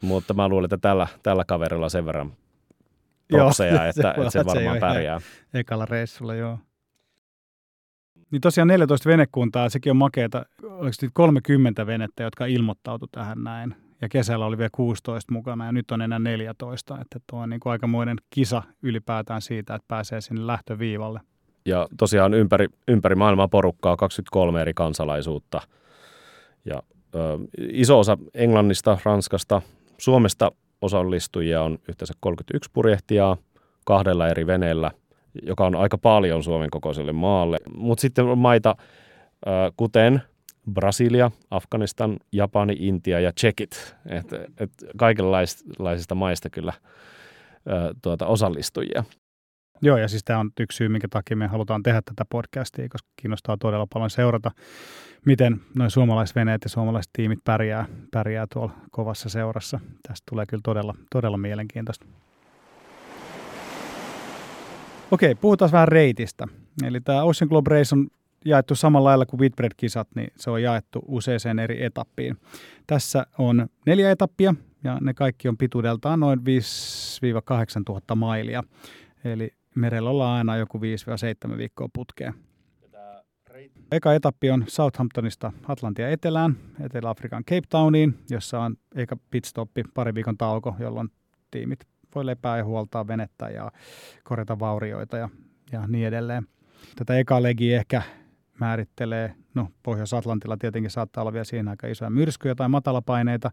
mutta 0.00 0.34
mä 0.34 0.48
luulen, 0.48 0.64
että 0.64 0.76
tällä, 0.76 1.06
tällä 1.22 1.44
kaverilla 1.44 1.88
sen 1.88 2.06
verran 2.06 2.32
propseja, 3.28 3.78
se 3.78 3.88
että, 3.88 4.10
että 4.10 4.12
se 4.12 4.20
olla, 4.20 4.26
että 4.26 4.32
se 4.32 4.38
ei 4.38 4.44
varmaan 4.46 4.76
ihan- 4.76 4.80
pärjää. 4.94 5.20
Ekalla 5.54 5.86
reissulla, 5.86 6.34
joo. 6.34 6.58
Niin 8.30 8.40
tosiaan 8.40 8.68
14 8.68 9.08
venekuntaa, 9.08 9.68
sekin 9.68 9.90
on 9.90 9.96
makeeta. 9.96 10.46
Oliko 10.62 10.96
nyt 11.02 11.10
30 11.14 11.86
venettä, 11.86 12.22
jotka 12.22 12.46
ilmoittautu 12.46 13.06
tähän 13.12 13.44
näin? 13.44 13.74
Ja 14.02 14.08
kesällä 14.08 14.46
oli 14.46 14.58
vielä 14.58 14.70
16 14.72 15.32
mukana 15.32 15.66
ja 15.66 15.72
nyt 15.72 15.90
on 15.90 16.02
enää 16.02 16.18
14. 16.18 16.98
Että 17.00 17.20
tuo 17.30 17.40
on 17.40 17.50
niin 17.50 17.60
kuin 17.60 17.70
aikamoinen 17.70 18.16
kisa 18.30 18.62
ylipäätään 18.82 19.42
siitä, 19.42 19.74
että 19.74 19.84
pääsee 19.88 20.20
sinne 20.20 20.46
lähtöviivalle. 20.46 21.20
Ja 21.66 21.88
tosiaan 21.98 22.34
ympäri, 22.34 22.66
ympäri 22.88 23.14
maailmaa 23.14 23.48
porukkaa 23.48 23.96
23 23.96 24.60
eri 24.60 24.74
kansalaisuutta. 24.74 25.60
Ja 26.64 26.82
ö, 27.14 27.38
iso 27.58 27.98
osa 27.98 28.18
Englannista, 28.34 28.98
Ranskasta, 29.04 29.62
Suomesta 29.98 30.52
osallistujia 30.82 31.62
on 31.62 31.78
yhteensä 31.88 32.14
31 32.20 32.70
purjehtijaa 32.72 33.36
kahdella 33.84 34.28
eri 34.28 34.46
veneellä, 34.46 34.90
joka 35.42 35.66
on 35.66 35.74
aika 35.76 35.98
paljon 35.98 36.42
Suomen 36.42 36.70
kokoiselle 36.70 37.12
maalle. 37.12 37.56
Mutta 37.74 38.00
sitten 38.02 38.24
on 38.24 38.38
maita 38.38 38.76
kuten 39.76 40.22
Brasilia, 40.72 41.30
Afganistan, 41.50 42.16
Japani, 42.32 42.76
Intia 42.78 43.20
ja 43.20 43.32
Tsekit. 43.32 43.96
Et, 44.06 44.32
et 44.58 44.70
kaikenlaisista 44.96 46.14
maista 46.14 46.50
kyllä 46.50 46.72
tuota, 48.02 48.26
osallistujia. 48.26 49.04
Joo, 49.82 49.96
ja 49.96 50.08
siis 50.08 50.24
tämä 50.24 50.38
on 50.38 50.50
yksi 50.60 50.76
syy, 50.76 50.88
minkä 50.88 51.08
takia 51.10 51.36
me 51.36 51.46
halutaan 51.46 51.82
tehdä 51.82 52.02
tätä 52.02 52.24
podcastia, 52.30 52.88
koska 52.88 53.08
kiinnostaa 53.16 53.56
todella 53.56 53.86
paljon 53.92 54.10
seurata, 54.10 54.50
miten 55.24 55.60
noin 55.74 55.90
suomalaisveneet 55.90 56.64
ja 56.64 56.70
suomalaiset 56.70 57.10
tiimit 57.12 57.38
pärjää, 57.44 57.86
pärjää 58.10 58.46
tuolla 58.52 58.72
kovassa 58.90 59.28
seurassa. 59.28 59.80
Tästä 60.08 60.24
tulee 60.30 60.46
kyllä 60.46 60.60
todella, 60.64 60.94
todella 61.10 61.36
mielenkiintoista. 61.36 62.06
Okei, 65.10 65.34
puhutaan 65.34 65.72
vähän 65.72 65.88
reitistä. 65.88 66.46
Eli 66.84 67.00
tämä 67.00 67.22
Ocean 67.22 67.48
Globe 67.48 67.70
Race 67.70 67.94
on 67.94 68.08
jaettu 68.44 68.74
samalla 68.74 69.08
lailla 69.08 69.26
kuin 69.26 69.40
Whitbread-kisat, 69.40 70.08
niin 70.14 70.32
se 70.36 70.50
on 70.50 70.62
jaettu 70.62 71.02
useaseen 71.06 71.58
eri 71.58 71.84
etappiin. 71.84 72.36
Tässä 72.86 73.26
on 73.38 73.66
neljä 73.86 74.10
etappia, 74.10 74.54
ja 74.84 74.98
ne 75.00 75.14
kaikki 75.14 75.48
on 75.48 75.56
pituudeltaan 75.56 76.20
noin 76.20 76.38
5-8 76.38 76.42
tuhatta 77.86 78.14
mailia. 78.14 78.62
Eli 79.24 79.52
merellä 79.76 80.10
ollaan 80.10 80.38
aina 80.38 80.56
joku 80.56 80.78
5-7 80.78 81.56
viikkoa 81.56 81.88
putkeen. 81.92 82.34
Eka 83.92 84.14
etappi 84.14 84.50
on 84.50 84.64
Southamptonista 84.68 85.52
Atlantia 85.68 86.10
etelään, 86.10 86.56
Etelä-Afrikan 86.80 87.44
Cape 87.44 87.66
Towniin, 87.68 88.18
jossa 88.30 88.60
on 88.60 88.76
eka 88.94 89.16
pitstoppi, 89.30 89.82
pari 89.94 90.14
viikon 90.14 90.36
tauko, 90.36 90.76
jolloin 90.78 91.08
tiimit 91.50 91.86
voi 92.14 92.26
lepää 92.26 92.56
ja 92.56 92.64
huoltaa 92.64 93.06
venettä 93.06 93.48
ja 93.48 93.72
korjata 94.24 94.58
vaurioita 94.58 95.16
ja, 95.16 95.28
ja 95.72 95.86
niin 95.86 96.06
edelleen. 96.06 96.46
Tätä 96.96 97.18
eka 97.18 97.42
legiä 97.42 97.76
ehkä 97.76 98.02
määrittelee, 98.60 99.34
no 99.54 99.68
Pohjois-Atlantilla 99.82 100.56
tietenkin 100.56 100.90
saattaa 100.90 101.22
olla 101.22 101.32
vielä 101.32 101.44
siinä 101.44 101.70
aika 101.70 101.86
isoja 101.86 102.10
myrskyjä 102.10 102.54
tai 102.54 102.68
matalapaineita, 102.68 103.50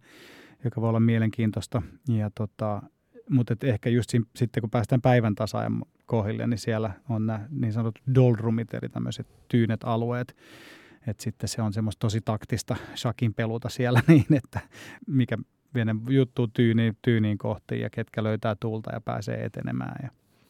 joka 0.63 0.81
voi 0.81 0.89
olla 0.89 0.99
mielenkiintoista. 0.99 1.81
Ja 2.07 2.31
tota, 2.35 2.81
mutta 3.29 3.53
et 3.53 3.63
ehkä 3.63 3.89
just 3.89 4.09
siinä, 4.09 4.25
sitten 4.35 4.61
kun 4.61 4.69
päästään 4.69 5.01
päivän 5.01 5.35
tasaajan 5.35 5.81
kohdille, 6.05 6.47
niin 6.47 6.57
siellä 6.57 6.91
on 7.09 7.25
nämä 7.25 7.47
niin 7.49 7.73
sanotut 7.73 8.03
doldrumit, 8.15 8.73
eli 8.73 8.89
tämmöiset 8.89 9.27
tyynet 9.47 9.83
alueet. 9.83 10.35
Et 11.07 11.19
sitten 11.19 11.49
se 11.49 11.61
on 11.61 11.73
semmoista 11.73 11.99
tosi 11.99 12.21
taktista 12.25 12.75
shakin 12.95 13.33
peluta 13.33 13.69
siellä 13.69 14.01
niin, 14.07 14.25
että 14.33 14.59
mikä 15.07 15.37
vene 15.73 15.95
juttuu 16.09 16.47
tyyniin, 16.47 16.97
tyyniin 17.01 17.37
kohti 17.37 17.79
ja 17.79 17.89
ketkä 17.89 18.23
löytää 18.23 18.55
tuulta 18.59 18.93
ja 18.93 19.01
pääsee 19.01 19.45
etenemään. 19.45 19.95
Ja. 20.03 20.09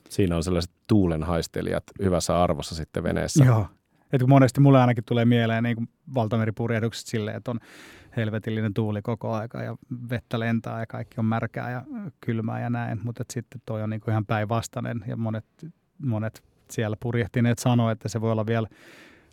Siinä 0.09 0.35
on 0.35 0.43
sellaiset 0.43 0.71
tuulenhaistelijat 0.87 1.83
hyvässä 2.03 2.43
arvossa 2.43 2.75
sitten 2.75 3.03
veneessä. 3.03 3.45
Joo. 3.45 3.67
Et 4.13 4.21
kun 4.21 4.29
monesti 4.29 4.59
mulle 4.59 4.81
ainakin 4.81 5.03
tulee 5.03 5.25
mieleen 5.25 5.63
niin 5.63 5.75
kuin 5.75 5.89
valtameripurjehdukset 6.15 7.07
silleen, 7.07 7.37
että 7.37 7.51
on 7.51 7.59
helvetillinen 8.17 8.73
tuuli 8.73 9.01
koko 9.01 9.33
aika 9.33 9.61
ja 9.61 9.75
vettä 10.09 10.39
lentää 10.39 10.79
ja 10.79 10.87
kaikki 10.87 11.15
on 11.17 11.25
märkää 11.25 11.71
ja 11.71 11.85
kylmää 12.21 12.61
ja 12.61 12.69
näin, 12.69 12.99
mutta 13.03 13.23
sitten 13.33 13.61
toi 13.65 13.83
on 13.83 13.89
niin 13.89 14.01
kuin 14.01 14.11
ihan 14.11 14.25
päinvastainen 14.25 15.03
ja 15.07 15.17
monet, 15.17 15.45
monet 16.05 16.43
siellä 16.69 16.97
purjehtineet 16.99 17.59
sanoo, 17.59 17.89
että 17.89 18.09
se 18.09 18.21
voi 18.21 18.31
olla 18.31 18.45
vielä 18.45 18.67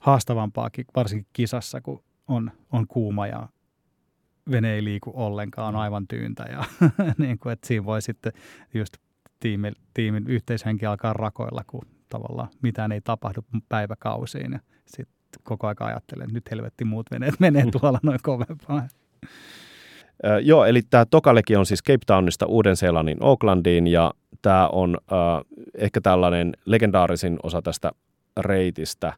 haastavampaakin, 0.01 0.85
varsinkin 0.97 1.27
kisassa, 1.33 1.81
kun 1.81 2.05
on, 2.29 2.51
on 2.73 2.87
kuuma 2.87 3.27
ja 3.27 3.49
vene 4.51 4.75
ei 4.75 4.85
liiku 4.85 5.13
ollenkaan, 5.15 5.75
on 5.75 5.81
aivan 5.81 6.09
tyyntä 6.09 6.43
ja 6.43 6.65
niin 7.19 7.39
kuin, 7.39 7.53
että 7.53 7.67
siinä 7.67 7.85
voi 7.85 8.03
sitten 8.03 8.33
just 8.75 8.97
tiimin, 9.41 9.75
tiimin 9.95 10.27
yhteishenki 10.27 10.87
alkaa 10.87 11.13
rakoilla, 11.13 11.65
kun 11.67 11.87
tavallaan 12.09 12.49
mitään 12.63 12.93
ei 12.93 13.01
tapahdu 13.01 13.41
päiväkausiin 13.69 14.53
ja 14.53 14.61
sitten 14.87 15.20
koko 15.43 15.67
ajan 15.67 15.77
ajattelen, 15.81 16.25
että 16.25 16.35
nyt 16.35 16.51
helvetti 16.51 16.85
muut 16.85 17.11
veneet 17.11 17.41
menee 17.41 17.65
tuolla 17.81 17.99
noin 18.03 18.19
kovempaa. 18.23 18.89
Joo, 20.43 20.65
eli 20.65 20.83
tämä 20.83 21.05
Tokaleki 21.05 21.57
on 21.57 21.67
siis 21.67 21.83
Cape 21.83 22.05
Townista 22.07 22.47
Uuden-Seelannin 22.47 23.19
Aucklandiin 23.21 23.87
ja 23.87 24.13
tämä 24.43 24.69
on 24.69 24.97
ö, 24.97 25.15
ehkä 25.75 26.01
tällainen 26.01 26.53
legendaarisin 26.65 27.39
osa 27.43 27.63
tästä 27.63 27.93
reitistä. 28.41 29.13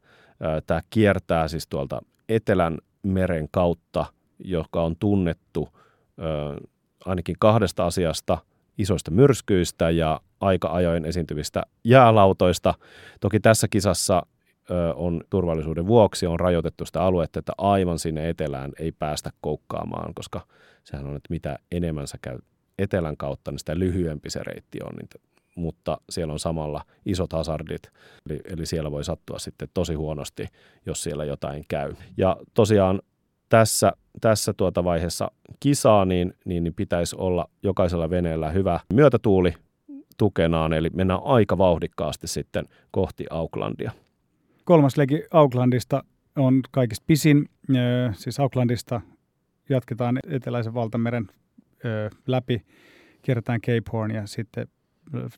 Tämä 0.66 0.81
kiertää 0.90 1.49
siis 1.49 1.66
tuolta 1.66 2.00
Etelän 2.28 2.78
meren 3.02 3.49
kautta, 3.50 4.07
joka 4.45 4.83
on 4.83 4.97
tunnettu 4.97 5.69
ö, 6.19 6.57
ainakin 7.04 7.37
kahdesta 7.38 7.87
asiasta, 7.87 8.38
isoista 8.78 9.11
myrskyistä 9.11 9.90
ja 9.90 10.21
aika 10.40 10.69
ajoin 10.69 11.04
esiintyvistä 11.04 11.62
jäälautoista. 11.85 12.75
Toki 13.21 13.40
tässä 13.40 13.69
kisassa 13.69 14.23
on 14.95 15.21
turvallisuuden 15.31 15.87
vuoksi 15.87 16.26
on 16.26 16.40
rajoitettu 16.40 16.85
sitä 16.85 17.02
aluetta, 17.02 17.38
että 17.38 17.52
aivan 17.59 17.99
sinne 17.99 18.28
etelään 18.28 18.73
ei 18.78 18.92
päästä 18.92 19.31
koukkaamaan, 19.40 20.14
koska 20.14 20.40
sehän 20.85 21.07
on, 21.07 21.16
että 21.16 21.31
mitä 21.31 21.59
enemmän 21.73 22.07
sä 22.07 22.19
käy 22.23 22.38
etelän 22.78 23.16
kautta, 23.16 23.50
niin 23.50 23.59
sitä 23.59 23.78
lyhyempi 23.78 24.31
se 24.31 24.40
reitti 24.42 24.78
on. 24.85 24.92
Niin 24.97 25.09
mutta 25.54 25.99
siellä 26.11 26.33
on 26.33 26.38
samalla 26.38 26.83
isot 27.07 27.33
hazardit, 27.33 27.83
eli, 28.31 28.40
eli 28.45 28.66
siellä 28.66 28.90
voi 28.90 29.04
sattua 29.04 29.38
sitten 29.38 29.69
tosi 29.75 29.95
huonosti, 29.95 30.47
jos 30.87 31.02
siellä 31.02 31.25
jotain 31.25 31.64
käy. 31.69 31.95
Ja 32.16 32.37
tosiaan 32.54 33.02
tässä, 33.49 33.92
tässä 34.21 34.52
tuota 34.52 34.85
vaiheessa 34.85 35.31
kisaa, 35.61 36.04
niin, 36.04 36.35
niin, 36.45 36.64
niin 36.64 36.75
pitäisi 36.75 37.16
olla 37.16 37.49
jokaisella 37.62 38.11
veneellä 38.11 38.50
hyvä 38.50 38.81
myötätuuli 38.95 39.54
tukenaan, 40.19 40.73
eli 40.73 40.90
mennään 40.90 41.21
aika 41.25 41.59
vauhdikkaasti 41.59 42.26
sitten 42.26 42.64
kohti 42.90 43.25
Aucklandia. 43.31 43.92
Kolmas 44.73 44.97
legi 44.97 45.23
Aucklandista 45.31 46.05
on 46.37 46.61
kaikista 46.71 47.05
pisin, 47.07 47.49
siis 48.12 48.41
Aucklandista 48.41 49.00
jatketaan 49.69 50.19
eteläisen 50.29 50.75
valtameren 50.75 51.29
läpi, 52.26 52.62
kierretään 53.23 53.61
Cape 53.61 53.91
Horn 53.93 54.11
ja 54.11 54.26
sitten 54.26 54.69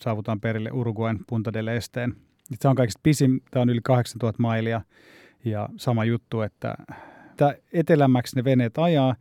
saavutaan 0.01 0.41
perille 0.41 0.71
Uruguayn 0.71 1.19
Punta 1.27 1.53
del 1.53 1.67
Esteen. 1.67 2.17
Se 2.61 2.69
on 2.69 2.77
kaikista 2.77 3.01
pisin, 3.03 3.43
tämä 3.51 3.63
on 3.63 3.71
yli 3.71 3.81
8000 3.83 4.43
mailia 4.43 4.81
ja 5.45 5.69
sama 5.77 6.05
juttu, 6.05 6.41
että 6.41 6.75
mitä 7.31 7.57
etelämmäksi 7.73 8.37
ne 8.37 8.45
veneet 8.45 8.79
ajaa, 8.79 9.17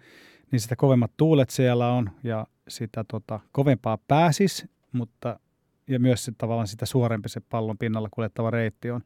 niin 0.51 0.60
sitä 0.60 0.75
kovemmat 0.75 1.12
tuulet 1.17 1.50
siellä 1.50 1.88
on 1.88 2.10
ja 2.24 2.48
sitä 2.67 3.05
tota, 3.08 3.39
kovempaa 3.51 3.98
pääsis, 4.08 4.65
mutta 4.91 5.39
ja 5.88 6.00
myös 6.00 6.25
sit, 6.25 6.38
tavallaan 6.38 6.68
sitä 6.68 6.86
suorempi 6.86 7.30
se 7.30 7.42
pallon 7.50 7.78
pinnalla 7.78 8.08
kuljettava 8.12 8.52
reitti 8.52 8.92
on, 8.92 9.02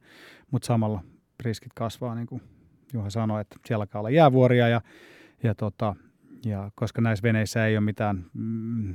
mutta 0.50 0.66
samalla 0.66 1.02
riskit 1.40 1.72
kasvaa, 1.74 2.14
niin 2.14 2.26
kuin 2.26 2.42
Juha 2.92 3.10
sanoi, 3.10 3.40
että 3.40 3.56
siellä 3.66 3.82
alkaa 3.82 4.00
olla 4.00 4.10
jäävuoria 4.10 4.68
ja, 4.68 4.80
ja, 5.42 5.54
tota, 5.54 5.96
ja 6.44 6.70
koska 6.74 7.00
näissä 7.00 7.22
veneissä 7.22 7.66
ei 7.66 7.76
ole 7.76 7.84
mitään 7.84 8.24
mm, 8.34 8.94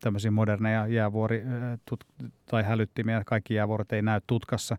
tämmöisiä 0.00 0.30
moderneja 0.30 0.86
jäävuori- 0.86 1.44
tut, 1.88 2.04
tai 2.50 2.62
hälyttimiä, 2.62 3.22
kaikki 3.26 3.54
jäävuorot 3.54 3.92
ei 3.92 4.02
näy 4.02 4.20
tutkassa, 4.26 4.76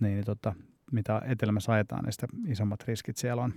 niin 0.00 0.24
tota, 0.24 0.54
mitä 0.92 1.22
etelämässä 1.24 1.72
ajetaan, 1.72 2.04
niin 2.04 2.12
sitä 2.12 2.26
isommat 2.46 2.84
riskit 2.88 3.16
siellä 3.16 3.42
on. 3.42 3.52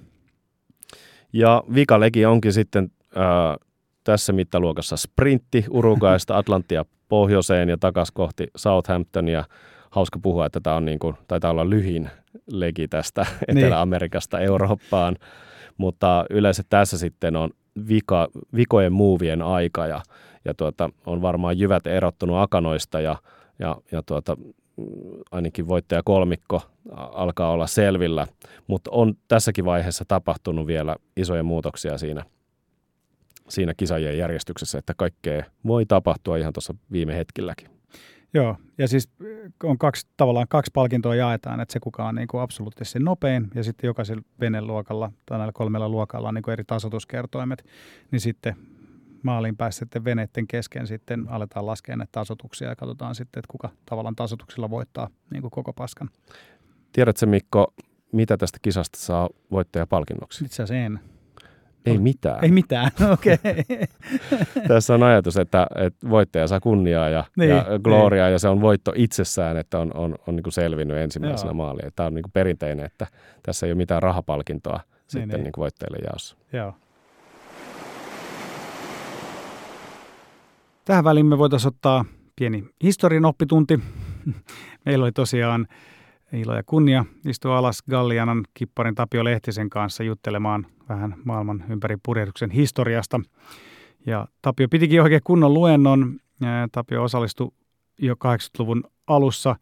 Ja 1.34 1.64
vikalegi 1.74 2.26
onkin 2.26 2.54
sitten 2.54 2.92
äh, 3.18 3.68
tässä 4.04 4.34
mittaluokassa 4.34 4.98
sprintti 4.98 5.66
Uruguaysta 5.70 6.38
Atlantia 6.38 6.86
pohjoiseen 7.08 7.70
ja 7.70 7.78
takaisin 7.78 8.14
kohti 8.14 8.48
Southamptonia. 8.56 9.44
Hauska 9.92 10.20
puhua, 10.20 10.46
että 10.46 10.60
tämä 10.60 10.76
on 10.76 10.86
niin 10.86 11.00
kuin, 11.00 11.16
taitaa 11.28 11.52
olla 11.52 11.70
lyhin 11.70 12.10
legi 12.52 12.88
tästä 12.88 13.26
niin. 13.48 13.58
Etelä-Amerikasta 13.58 14.40
Eurooppaan, 14.40 15.16
mutta 15.78 16.26
yleensä 16.30 16.64
tässä 16.70 16.98
sitten 16.98 17.36
on 17.36 17.50
vika, 17.88 18.28
vikojen 18.56 18.94
muuvien 18.94 19.42
aika 19.42 19.88
ja, 19.88 20.02
ja 20.46 20.54
tuota, 20.54 20.90
on 21.06 21.22
varmaan 21.22 21.60
jyvät 21.60 21.88
erottunut 21.88 22.38
akanoista 22.40 23.02
ja, 23.02 23.16
ja, 23.60 23.76
ja 23.92 24.04
tuota, 24.06 24.38
ainakin 25.32 25.68
voittaja 25.68 26.02
kolmikko 26.06 26.62
alkaa 26.96 27.52
olla 27.52 27.68
selvillä, 27.68 28.28
mutta 28.68 28.92
on 28.94 29.14
tässäkin 29.28 29.66
vaiheessa 29.66 30.06
tapahtunut 30.08 30.68
vielä 30.68 30.96
isoja 31.18 31.44
muutoksia 31.44 31.98
siinä, 31.98 32.26
siinä 33.52 33.74
kisajien 33.74 34.18
järjestyksessä, 34.18 34.78
että 34.78 34.94
kaikkea 34.98 35.44
voi 35.68 35.86
tapahtua 35.86 36.38
ihan 36.38 36.54
tuossa 36.54 36.76
viime 36.92 37.16
hetkilläkin. 37.16 37.70
Joo, 38.34 38.58
ja 38.78 38.88
siis 38.88 39.10
on 39.64 39.78
kaksi, 39.78 40.08
tavallaan 40.18 40.48
kaksi 40.50 40.72
palkintoa 40.74 41.16
jaetaan, 41.16 41.60
että 41.60 41.74
se 41.74 41.80
kuka 41.80 42.08
on 42.08 42.16
niin 42.16 42.28
kuin 42.28 42.42
absoluuttisesti 42.42 43.00
nopein 43.00 43.48
ja 43.56 43.64
sitten 43.64 43.88
jokaisella 43.88 44.24
veneluokalla 44.40 45.12
tai 45.26 45.38
näillä 45.38 45.52
kolmella 45.52 45.90
luokalla 45.90 46.28
on 46.28 46.34
niin 46.34 46.44
kuin 46.44 46.54
eri 46.54 46.64
tasotuskertoimet, 46.64 47.66
niin 48.12 48.20
sitten 48.20 48.56
maaliin 49.24 49.58
päässeiden 49.58 50.04
veneiden 50.04 50.48
kesken 50.48 50.88
sitten 50.88 51.26
aletaan 51.30 51.66
laskea 51.66 51.96
näitä 51.96 52.12
tasotuksia 52.12 52.70
ja 52.70 52.76
katsotaan 52.76 53.16
sitten, 53.16 53.40
että 53.40 53.52
kuka 53.52 53.70
tavallaan 53.86 54.16
tasotuksilla 54.16 54.70
voittaa 54.70 55.10
niin 55.30 55.42
kuin 55.42 55.52
koko 55.52 55.74
paskan. 55.74 56.10
Tiedätkö 56.94 57.26
Mikko, 57.26 57.74
mitä 58.12 58.38
tästä 58.38 58.58
kisasta 58.62 59.00
saa 59.00 59.30
voittajapalkinnoksi? 59.52 60.46
Itse 60.46 60.64
asiassa 60.64 60.86
en. 60.86 61.00
Ei 61.86 61.98
mitään. 61.98 62.44
Ei 62.44 62.52
mitään, 62.52 62.92
okei. 63.14 63.34
Okay. 63.34 63.64
Tässä 64.68 64.94
on 64.94 65.04
ajatus, 65.04 65.38
että, 65.38 65.68
että 65.76 66.10
voittaja 66.10 66.48
saa 66.48 66.60
kunniaa 66.60 67.10
ja, 67.10 67.24
niin, 67.38 67.50
ja 67.50 67.66
gloriaa 67.84 68.28
niin. 68.28 68.34
ja 68.34 68.40
se 68.40 68.48
on 68.48 68.62
voitto 68.62 68.94
itsessään, 68.96 69.58
että 69.58 69.80
on, 69.80 69.92
on, 69.94 70.16
on 70.28 70.36
niin 70.36 70.44
kuin 70.44 70.54
selvinnyt 70.54 70.98
ensimmäisenä 70.98 71.54
maaliin. 71.54 71.92
Tämä 71.96 72.08
on 72.08 72.14
niin 72.14 72.24
kuin 72.24 72.32
perinteinen, 72.32 72.86
että 72.86 73.08
tässä 73.44 73.66
ei 73.66 73.72
ole 73.72 73.78
mitään 73.78 74.04
rahapalkintoa 74.04 74.78
niin, 74.78 74.84
sitten 75.08 75.30
niin. 75.30 75.44
Niin 75.44 75.52
kuin 75.52 75.62
voittajille 75.62 75.98
jaossa. 76.06 76.38
Joo. 76.54 76.74
Tähän 80.86 81.04
väliin 81.04 81.26
me 81.26 81.38
voitaisiin 81.38 81.68
ottaa 81.68 82.06
pieni 82.36 82.66
historian 82.84 83.26
oppitunti. 83.26 83.80
Meillä 84.86 85.04
oli 85.04 85.12
tosiaan 85.12 85.68
ilo 86.34 86.56
ja 86.56 86.64
kunnia 86.66 87.06
istua 87.28 87.58
alas 87.58 87.84
Gallianan 87.90 88.44
kipparin 88.54 88.96
Tapio 88.96 89.24
Lehtisen 89.24 89.70
kanssa 89.70 90.04
juttelemaan 90.04 90.68
vähän 90.90 91.16
maailman 91.26 91.64
ympäri 91.70 91.98
purjehduksen 92.06 92.50
historiasta. 92.52 93.20
Ja 94.06 94.28
Tapio 94.42 94.68
pitikin 94.68 95.02
oikein 95.02 95.22
kunnon 95.24 95.54
luennon. 95.54 96.20
Tapio 96.72 97.04
osallistui 97.04 97.52
jo 97.98 98.14
80-luvun 98.14 98.84
alussa 99.08 99.56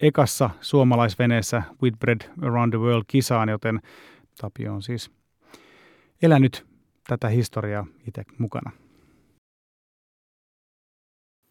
ekassa 0.00 0.50
suomalaisveneessä 0.60 1.62
Whitbread 1.82 2.20
Around 2.42 2.72
the 2.72 2.78
World-kisaan, 2.78 3.48
joten 3.48 3.80
Tapio 4.40 4.74
on 4.74 4.82
siis 4.82 5.10
elänyt 6.22 6.66
tätä 7.08 7.28
historiaa 7.28 7.86
itse 8.08 8.22
mukana. 8.38 8.70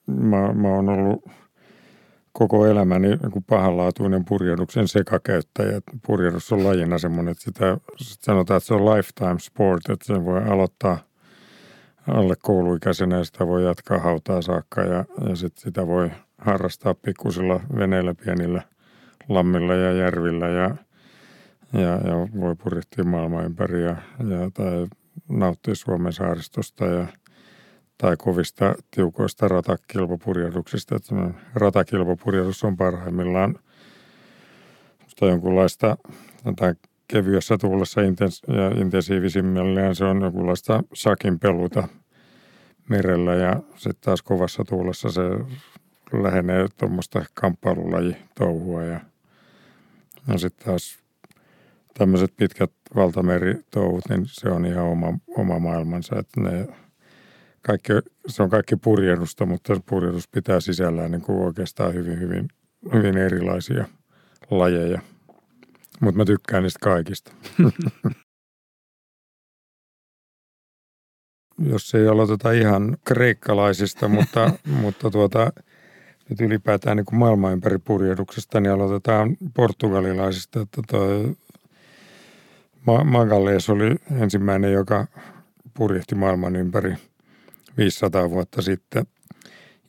Mä, 0.08 0.54
mä 0.54 0.68
oon 0.68 0.90
ollut 0.90 1.30
koko 2.34 2.66
elämäni 2.66 3.08
niin 3.08 3.44
pahanlaatuinen 3.48 4.26
purjehduksen 4.26 4.88
sekakäyttäjä. 4.88 5.82
Purjehdus 6.08 6.52
on 6.52 6.64
lajina 6.64 6.98
semmoinen, 6.98 7.32
että 7.32 7.44
sitä 7.44 7.78
sanotaan, 8.00 8.58
että 8.58 8.68
se 8.68 8.74
on 8.74 8.86
lifetime 8.86 9.40
sport, 9.40 9.90
että 9.90 10.06
sen 10.06 10.26
voi 10.26 10.44
aloittaa 10.44 10.98
alle 12.08 12.36
kouluikäisenä 12.44 13.18
ja 13.18 13.24
sitä 13.24 13.48
voi 13.48 13.66
jatkaa 13.66 13.98
hautaa 13.98 14.42
saakka 14.42 14.82
ja, 14.82 15.06
ja 15.30 15.36
sit 15.36 15.58
sitä 15.58 15.88
voi 15.88 16.12
harrastaa 16.38 16.94
pikkusilla 16.94 17.60
veneillä, 17.76 18.14
pienillä 18.26 18.62
lammilla 19.30 19.74
ja 19.74 19.92
järvillä 19.92 20.48
ja, 20.48 20.76
ja, 21.74 21.90
ja 21.90 22.28
voi 22.40 22.56
purjehtia 22.56 23.04
maailman 23.04 23.46
ympäri 23.46 23.84
ja, 23.84 23.96
ja 24.20 24.52
tai 24.54 24.88
nauttia 25.30 25.76
Suomen 25.76 26.14
saaristosta 26.14 26.86
ja– 26.86 27.08
tai 27.98 28.18
kovista 28.18 28.76
tiukoista 28.92 29.48
ratakilpapurjehduksista. 29.48 30.96
Että 30.96 31.16
ratakilpapurjehdus 31.54 32.64
on 32.64 32.78
parhaimmillaan 32.78 33.60
jonkunlaista 35.22 35.98
tai 36.56 36.74
kevyessä 37.08 37.58
tuulessa 37.58 38.02
intens- 38.02 38.54
ja 38.56 38.82
intensiivisimmillään 38.82 39.96
se 39.96 40.06
on 40.06 40.22
jonkunlaista 40.22 40.84
sakin 40.94 41.40
peluta 41.40 41.88
merellä 42.90 43.36
ja 43.36 43.62
sitten 43.76 44.02
taas 44.02 44.22
kovassa 44.22 44.64
tuulessa 44.64 45.12
se 45.12 45.22
lähenee 46.14 46.68
tuommoista 46.78 47.26
kamppailulajitouhua 47.34 48.84
ja, 48.84 49.00
ja 50.28 50.38
sitten 50.38 50.66
taas 50.66 51.00
tämmöiset 51.94 52.34
pitkät 52.38 52.72
valtameritouhut, 52.96 54.04
niin 54.10 54.24
se 54.26 54.50
on 54.50 54.66
ihan 54.66 54.86
oma, 54.86 55.20
oma 55.38 55.60
maailmansa, 55.60 56.20
että 56.20 56.42
ne 56.42 56.68
kaikki, 57.66 57.94
se 58.28 58.44
on 58.44 58.50
kaikki 58.50 58.76
purjehdusta, 58.76 59.46
mutta 59.46 59.82
purjehdus 59.86 60.28
pitää 60.28 60.60
sisällään 60.60 61.12
niin 61.12 61.22
kuin 61.22 61.46
oikeastaan 61.46 61.94
hyvin, 61.94 62.20
hyvin, 62.20 62.48
hyvin 62.94 63.18
erilaisia 63.18 63.86
lajeja. 64.52 65.02
Mutta 66.00 66.18
mä 66.18 66.26
tykkään 66.26 66.64
niistä 66.64 66.80
kaikista. 66.82 67.32
Jos 71.70 71.96
ei 71.96 72.08
aloiteta 72.08 72.52
ihan 72.52 72.98
kreikkalaisista, 73.06 74.08
mutta, 74.08 74.52
mutta 74.82 75.12
tuota, 75.12 75.54
nyt 76.30 76.42
ylipäätään 76.42 76.98
niin 76.98 77.06
kuin 77.06 77.20
maailman 77.20 77.54
ympäri 77.54 77.78
purjehduksesta, 77.78 78.60
niin 78.60 78.72
aloitetaan 78.72 79.38
portugalilaisista. 79.54 80.62
Että 80.62 80.82
toi 80.88 81.36
Magalles 83.04 83.70
oli 83.70 83.96
ensimmäinen, 84.12 84.74
joka 84.74 85.08
purjehti 85.74 86.16
maailman 86.16 86.56
ympäri– 86.56 86.96
500 87.78 88.30
vuotta 88.30 88.62
sitten. 88.62 89.06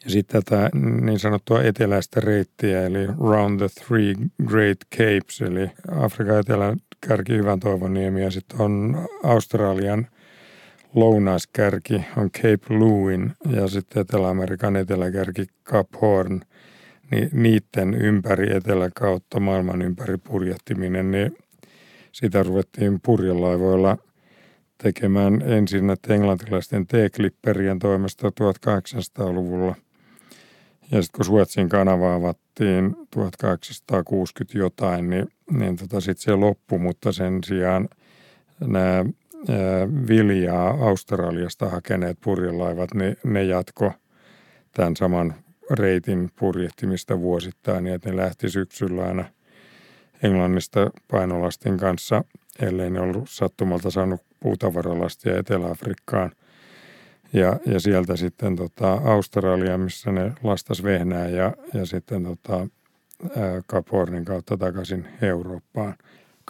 Ja 0.05 0.11
sitten 0.11 0.43
tätä 0.45 0.71
niin 1.01 1.19
sanottua 1.19 1.63
eteläistä 1.63 2.21
reittiä, 2.21 2.87
eli 2.87 3.07
Round 3.07 3.59
the 3.59 3.69
Three 3.69 4.15
Great 4.47 4.79
Capes, 4.97 5.41
eli 5.41 5.71
Afrikan 5.91 6.39
etelän 6.39 6.77
kärki 7.09 7.33
Hyvän 7.33 7.61
Toivoniemi 7.61 8.23
ja 8.23 8.31
sitten 8.31 8.61
on 8.61 9.09
Australian 9.23 10.07
lounaskärki 10.95 12.05
on 12.17 12.31
Cape 12.31 12.75
Lewin 12.79 13.33
ja 13.51 13.69
sitten 13.69 14.01
Etelä-Amerikan 14.01 14.77
eteläkärki 14.77 15.47
Cap 15.65 15.89
Horn. 16.01 16.41
Niin 17.11 17.31
niiden 17.33 17.95
ympäri 17.95 18.57
etelä 18.57 18.91
kautta 18.95 19.41
maailman 19.41 19.83
ympäri 19.83 20.17
purjehtiminen, 20.17 21.11
niin 21.11 21.37
sitä 22.13 22.43
ruvettiin 22.43 23.01
purjelaivoilla– 23.03 23.99
tekemään 24.85 25.43
ensin 25.43 25.85
englantilaisten 26.09 26.87
T-klipperien 26.87 27.79
toimesta 27.79 28.29
1800-luvulla. 28.29 29.75
Ja 30.91 31.03
sitten 31.03 31.17
kun 31.17 31.25
Suetsin 31.25 31.69
kanava 31.69 32.15
avattiin 32.15 32.97
1860 33.11 34.59
jotain, 34.59 35.11
niin, 35.11 35.29
niin 35.51 35.77
tota 35.77 36.01
sitten 36.01 36.25
se 36.25 36.35
loppui, 36.35 36.79
mutta 36.79 37.13
sen 37.13 37.45
sijaan 37.45 37.89
nämä 38.61 39.05
viljaa 40.09 40.71
Australiasta 40.71 41.69
hakeneet 41.69 42.19
purjelaivat, 42.25 42.95
niin 42.95 43.17
ne 43.25 43.45
jatko 43.45 43.93
tämän 44.73 44.97
saman 44.97 45.35
reitin 45.71 46.31
purjehtimista 46.39 47.21
vuosittain, 47.21 47.85
niin 47.85 47.95
että 47.95 48.11
ne 48.11 48.17
lähti 48.17 48.49
syksyllä 48.49 49.05
aina 49.05 49.25
Englannista 50.23 50.91
painolastin 51.11 51.79
kanssa, 51.79 52.25
ellei 52.61 52.91
ne 52.91 53.01
ollut 53.01 53.31
sattumalta 53.31 53.91
saanut 53.91 54.21
puutavaralastia 54.45 55.39
Etelä-Afrikkaan. 55.39 56.31
Ja, 57.33 57.57
ja 57.67 57.81
sieltä 57.81 58.17
sitten 58.17 58.57
tota 58.57 58.93
Australia, 58.93 59.79
missä 59.79 60.13
ne 60.13 60.33
lastas 60.43 60.83
vehnää 60.83 61.29
ja, 61.29 61.53
ja 61.75 61.87
sitten 61.87 62.25
tota, 62.25 62.67
Cap 63.71 63.87
Hornin 63.93 64.25
kautta 64.25 64.57
takaisin 64.57 65.09
Eurooppaan. 65.23 65.95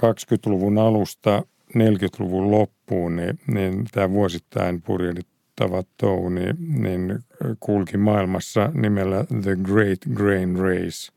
20-luvun 0.05 0.79
alusta 0.79 1.43
40-luvun 1.79 2.51
loppuun, 2.51 3.17
niin, 3.17 3.39
niin 3.47 3.85
tämä 3.93 4.11
vuosittain 4.11 4.83
purjehdittava 4.83 5.83
tou, 5.97 6.29
niin, 6.29 6.57
niin 6.83 7.19
kulki 7.61 7.97
maailmassa 7.97 8.71
nimellä 8.75 9.25
The 9.43 9.57
Great 9.63 9.99
Grain 10.15 10.59
Race. 10.59 11.13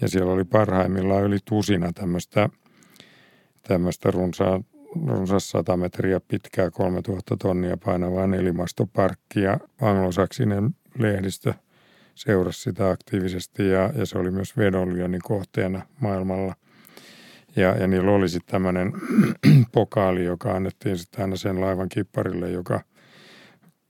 Ja 0.00 0.08
siellä 0.08 0.32
oli 0.32 0.44
parhaimmillaan 0.44 1.24
yli 1.24 1.38
tusina 1.44 1.92
tämmöistä, 1.92 2.48
tämmöistä 3.68 4.10
runsaa, 4.10 4.60
runsas 5.06 5.50
100 5.50 5.76
metriä 5.76 6.20
pitkää 6.28 6.70
3000 6.70 7.36
tonnia 7.36 7.76
painavaa 7.76 8.26
nelimastoparkkia. 8.26 9.58
Anglosaksinen 9.80 10.70
lehdistö 10.98 11.54
seurasi 12.14 12.60
sitä 12.60 12.90
aktiivisesti 12.90 13.68
ja, 13.68 13.90
ja 13.96 14.06
se 14.06 14.18
oli 14.18 14.30
myös 14.30 14.56
vedonlyönnin 14.56 15.20
kohteena 15.24 15.82
maailmalla. 16.00 16.54
Ja, 17.56 17.76
ja 17.76 17.86
niillä 17.86 18.10
oli 18.10 18.28
sitten 18.28 18.52
tämmöinen 18.52 18.92
pokaali, 19.72 20.24
joka 20.24 20.52
annettiin 20.52 20.98
sitten 20.98 21.22
aina 21.22 21.36
sen 21.36 21.60
laivan 21.60 21.88
kipparille, 21.88 22.50
joka 22.50 22.80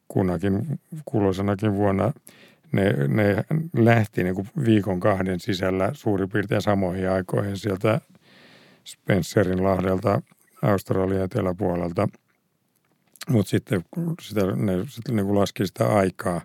kunnakin 0.08 0.80
kuloisenakin 1.04 1.74
vuonna 1.74 2.12
ne, 2.72 2.92
ne 3.08 3.44
lähti 3.76 4.24
niin 4.24 4.34
kuin 4.34 4.48
viikon 4.64 5.00
kahden 5.00 5.40
sisällä 5.40 5.90
suurin 5.92 6.28
piirtein 6.28 6.62
samoihin 6.62 7.10
aikoihin 7.10 7.56
sieltä 7.56 8.00
Spencerin 8.84 9.64
lahdelta 9.64 10.22
Australian 10.64 11.24
eteläpuolelta. 11.24 12.09
Mutta 13.29 13.50
sitten 13.50 13.85
sitä, 14.22 14.40
ne 14.57 14.72
sitten 14.88 15.16
niin 15.16 15.35
laski 15.35 15.66
sitä 15.66 15.87
aikaa, 15.87 16.40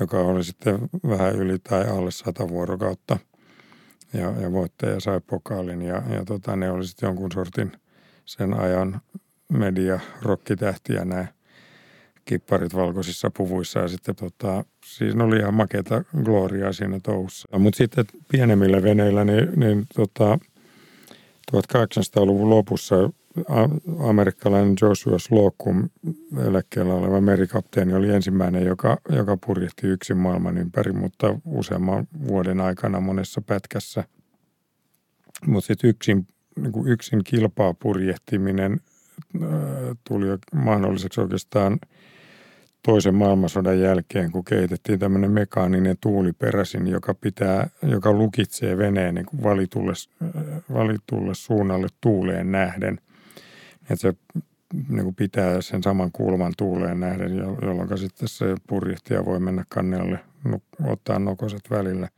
joka 0.00 0.18
oli 0.18 0.44
sitten 0.44 0.78
vähän 1.08 1.34
yli 1.36 1.58
tai 1.58 1.88
alle 1.88 2.10
sata 2.10 2.48
vuorokautta– 2.48 3.18
ja, 4.14 4.32
ja 4.40 4.52
voittaja 4.52 5.00
sai 5.00 5.20
pokaalin 5.26 5.82
ja, 5.82 6.02
ja 6.08 6.24
tota, 6.24 6.56
ne 6.56 6.70
oli 6.70 6.86
sitten 6.86 7.06
jonkun 7.06 7.32
sortin 7.32 7.72
sen 8.24 8.54
ajan 8.54 9.00
media 9.48 10.00
rokkitähtiä 10.22 11.04
nämä 11.04 11.26
kipparit 12.24 12.74
valkoisissa 12.74 13.30
puvuissa 13.30 13.80
ja 13.80 13.88
sitten 13.88 14.16
tota, 14.16 14.64
siinä 14.86 15.24
oli 15.24 15.36
ihan 15.36 15.54
makeata 15.54 16.04
gloriaa 16.24 16.72
siinä 16.72 17.00
touhussa. 17.02 17.58
Mutta 17.58 17.76
sitten 17.76 18.04
pienemmillä 18.28 18.82
veneillä, 18.82 19.24
niin, 19.24 19.48
niin 19.56 19.86
tota, 19.94 20.38
1800-luvun 21.52 22.50
lopussa 22.50 22.96
amerikkalainen 23.98 24.74
Joshua 24.80 25.18
Slocum, 25.18 25.90
eläkkeellä 26.46 26.94
oleva 26.94 27.20
merikapteeni, 27.20 27.94
oli 27.94 28.14
ensimmäinen, 28.14 28.66
joka, 28.66 28.98
joka 29.08 29.36
purjehti 29.46 29.86
yksin 29.86 30.16
maailman 30.16 30.58
ympäri, 30.58 30.92
mutta 30.92 31.38
useamman 31.44 32.06
vuoden 32.26 32.60
aikana 32.60 33.00
monessa 33.00 33.40
pätkässä. 33.40 34.04
Mutta 35.46 35.66
sitten 35.66 35.90
yksin, 35.90 36.26
niin 36.56 36.72
yksin 36.86 37.24
kilpaa 37.24 37.74
purjehtiminen 37.74 38.80
tuli 40.08 40.26
mahdolliseksi 40.54 41.20
oikeastaan 41.20 41.78
toisen 42.82 43.14
maailmansodan 43.14 43.80
jälkeen, 43.80 44.32
kun 44.32 44.44
kehitettiin 44.44 44.98
tämmöinen 44.98 45.30
mekaaninen 45.30 45.96
tuuliperäsin, 46.00 46.86
joka, 46.86 47.14
pitää, 47.14 47.68
joka 47.82 48.12
lukitsee 48.12 48.78
veneen 48.78 49.14
niin 49.14 49.26
valitulle, 49.42 49.92
valitulle 50.72 51.34
suunnalle 51.34 51.88
tuuleen 52.00 52.52
nähden– 52.52 53.00
että 53.90 53.96
se 53.96 54.14
niin 54.88 55.04
kuin 55.04 55.14
pitää 55.14 55.60
sen 55.60 55.82
saman 55.82 56.12
kulman 56.12 56.52
tuuleen 56.58 57.00
nähden, 57.00 57.36
jolloin 57.36 57.98
sitten 57.98 58.28
se 58.28 58.54
purjehtija 58.68 59.24
voi 59.24 59.40
mennä 59.40 59.64
kannelle, 59.68 60.18
ottaa 60.84 61.18
nokoset 61.18 61.70
välillä. 61.70 62.08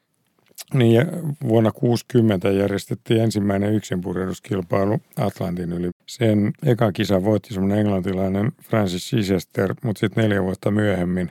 Niin 0.75 0.93
ja 0.93 1.05
vuonna 1.49 1.73
60 1.73 2.51
järjestettiin 2.51 3.21
ensimmäinen 3.21 3.75
yksinpurjehduskilpailu 3.75 4.99
Atlantin 5.17 5.73
yli. 5.73 5.91
Sen 6.07 6.53
eka 6.63 6.93
kisa 6.93 7.25
voitti 7.25 7.55
semmoinen 7.55 7.79
englantilainen 7.79 8.53
Francis 8.63 9.07
Chichester, 9.07 9.75
mutta 9.85 10.01
sitten 10.01 10.23
neljä 10.23 10.43
vuotta 10.43 10.71
myöhemmin 10.71 11.31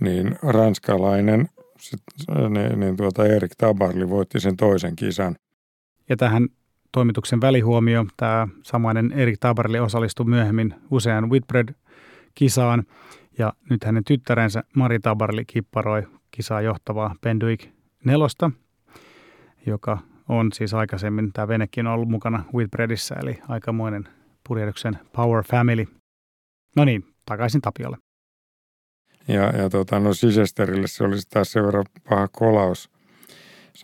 niin 0.00 0.36
ranskalainen 0.42 1.48
sit, 1.80 2.00
niin, 2.50 2.80
niin 2.80 2.96
tuota 2.96 3.26
Erik 3.26 3.52
Tabarli 3.58 4.08
voitti 4.08 4.40
sen 4.40 4.56
toisen 4.56 4.96
kisan. 4.96 5.36
Ja 6.08 6.16
tähän 6.16 6.48
toimituksen 6.92 7.40
välihuomio. 7.40 8.06
Tämä 8.16 8.48
samainen 8.62 9.12
Erik 9.12 9.36
Tabarli 9.40 9.78
osallistui 9.78 10.26
myöhemmin 10.26 10.74
usean 10.90 11.30
Whitbread-kisaan 11.30 12.84
ja 13.38 13.52
nyt 13.70 13.84
hänen 13.84 14.04
tyttärensä 14.04 14.64
Mari 14.76 14.98
Tabarli 14.98 15.44
kipparoi 15.44 16.02
kisaa 16.30 16.60
johtavaa 16.60 17.14
Penduik 17.20 17.66
nelosta, 18.04 18.50
joka 19.66 19.98
on 20.28 20.52
siis 20.52 20.74
aikaisemmin, 20.74 21.32
tämä 21.32 21.48
venekin 21.48 21.86
on 21.86 21.92
ollut 21.92 22.08
mukana 22.08 22.44
Whitbreadissä, 22.54 23.14
eli 23.22 23.38
aikamoinen 23.48 24.08
purjehduksen 24.48 24.98
Power 25.12 25.44
Family. 25.44 25.86
No 26.76 26.84
niin, 26.84 27.04
takaisin 27.26 27.60
Tapiolle. 27.60 27.96
Ja, 29.28 29.42
ja 29.42 29.70
tota, 29.70 30.00
no 30.00 30.14
Sisesterille 30.14 30.86
se 30.86 31.04
olisi 31.04 31.28
taas 31.30 31.52
sen 31.52 31.64
verran 31.66 31.84
paha 32.08 32.28
kolaus– 32.28 32.90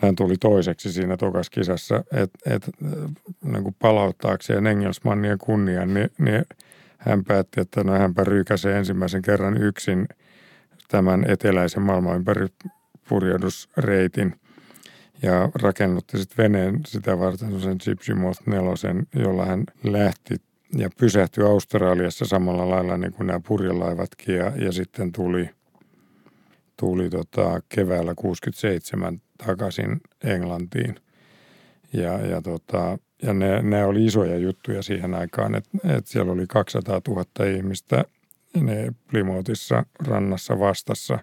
hän 0.03 0.17
tuli 0.17 0.35
toiseksi 0.41 0.93
siinä 0.93 1.17
tokas 1.17 1.51
kisassa, 1.51 2.05
että 2.13 2.39
et, 2.47 2.71
niin 3.45 3.77
palauttaakseen 3.79 4.67
Engelsmannien 4.67 5.39
kunnian, 5.39 5.95
niin, 5.95 6.11
niin 6.19 6.45
hän 6.99 7.25
päätti, 7.25 7.61
että 7.61 7.85
no 7.85 7.93
hänpä 7.93 8.25
ryykäsee 8.25 8.79
ensimmäisen 8.79 9.23
kerran 9.23 9.63
yksin 9.63 10.09
tämän 10.89 11.25
eteläisen 11.29 11.83
maailman 11.83 12.25
purjehdusreitin 13.09 14.35
ja 15.23 15.51
rakennutti 15.55 16.19
sitten 16.19 16.45
veneen 16.45 16.81
sitä 16.87 17.19
varten 17.19 17.61
sen 17.61 17.77
Gypsy 17.85 18.15
Moth 18.15 18.43
nelosen, 18.47 19.07
jolla 19.15 19.45
hän 19.47 19.65
lähti 19.85 20.37
ja 20.77 20.89
pysähtyi 20.99 21.45
Australiassa 21.45 22.25
samalla 22.25 22.71
lailla 22.71 22.97
niin 22.97 23.13
kuin 23.13 23.27
nämä 23.27 23.41
purjelaivatkin 23.47 24.35
ja, 24.35 24.53
ja 24.57 24.73
sitten 24.73 25.13
tuli, 25.13 25.51
tuli 26.77 27.11
tota 27.11 27.61
keväällä 27.69 28.15
67 28.15 29.21
takaisin 29.47 30.01
Englantiin. 30.25 30.95
Ja, 31.93 32.27
ja, 32.27 32.43
tota, 32.43 32.99
ja 33.23 33.35
ne, 33.35 33.63
ne 33.63 33.85
oli 33.85 34.05
isoja 34.05 34.39
juttuja 34.39 34.83
siihen 34.83 35.15
aikaan, 35.15 35.55
että, 35.55 35.79
että 35.85 36.11
siellä 36.11 36.33
oli 36.33 36.47
200 36.47 37.01
000 37.09 37.25
ihmistä 37.57 38.05
ne 38.61 38.93
Plymouthissa 39.11 39.85
rannassa 40.07 40.59
vastassa 40.59 41.19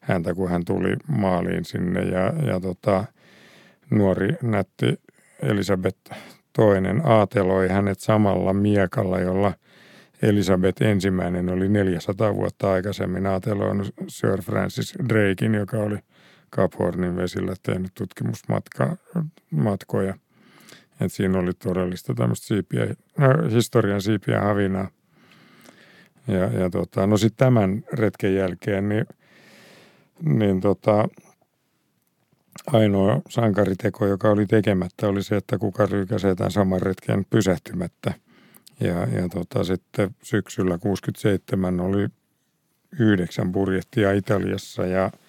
häntä, 0.00 0.34
kun 0.34 0.50
hän 0.50 0.64
tuli 0.64 0.96
maaliin 1.08 1.64
sinne. 1.64 2.00
Ja, 2.00 2.46
ja 2.46 2.60
tota, 2.60 3.04
nuori 3.90 4.28
nätti 4.42 5.00
Elisabeth 5.42 5.98
toinen 6.52 7.02
aateloi 7.04 7.68
hänet 7.68 8.00
samalla 8.00 8.52
miekalla, 8.52 9.20
jolla 9.20 9.52
Elisabeth 10.22 10.82
ensimmäinen 10.82 11.48
oli 11.48 11.68
400 11.68 12.34
vuotta 12.34 12.72
aikaisemmin 12.72 13.26
aateloinut 13.26 13.94
Sir 14.08 14.42
Francis 14.42 14.94
Drakein, 15.08 15.54
joka 15.54 15.76
oli– 15.76 15.98
Cap 16.56 16.72
Hornin 16.78 17.16
vesillä 17.16 17.54
tehnyt 17.62 17.94
tutkimusmatkoja. 17.94 20.14
Et 21.00 21.12
siinä 21.12 21.38
oli 21.38 21.52
todellista 21.52 22.14
tämmöistä 22.14 22.46
siipiä, 22.46 22.86
no, 23.18 23.28
historian 23.50 24.02
siipiä 24.02 24.40
havinaa. 24.40 24.88
Ja, 26.28 26.60
ja 26.60 26.70
tota, 26.70 27.06
no 27.06 27.16
sitten 27.16 27.46
tämän 27.46 27.84
retken 27.92 28.34
jälkeen, 28.34 28.88
niin, 28.88 29.06
niin 30.22 30.60
tota, 30.60 31.08
ainoa 32.66 33.20
sankariteko, 33.28 34.06
joka 34.06 34.30
oli 34.30 34.46
tekemättä, 34.46 35.08
oli 35.08 35.22
se, 35.22 35.36
että 35.36 35.58
kuka 35.58 35.86
ryykäsee 35.86 36.34
tämän 36.34 36.50
saman 36.50 36.82
retken 36.82 37.26
pysähtymättä. 37.30 38.14
Ja, 38.80 38.94
ja 38.94 39.28
tota, 39.28 39.64
sitten 39.64 40.14
syksyllä 40.22 40.78
67 40.78 41.80
oli 41.80 42.08
yhdeksän 43.00 43.52
purjehtia 43.52 44.12
Italiassa 44.12 44.86
ja– 44.86 45.10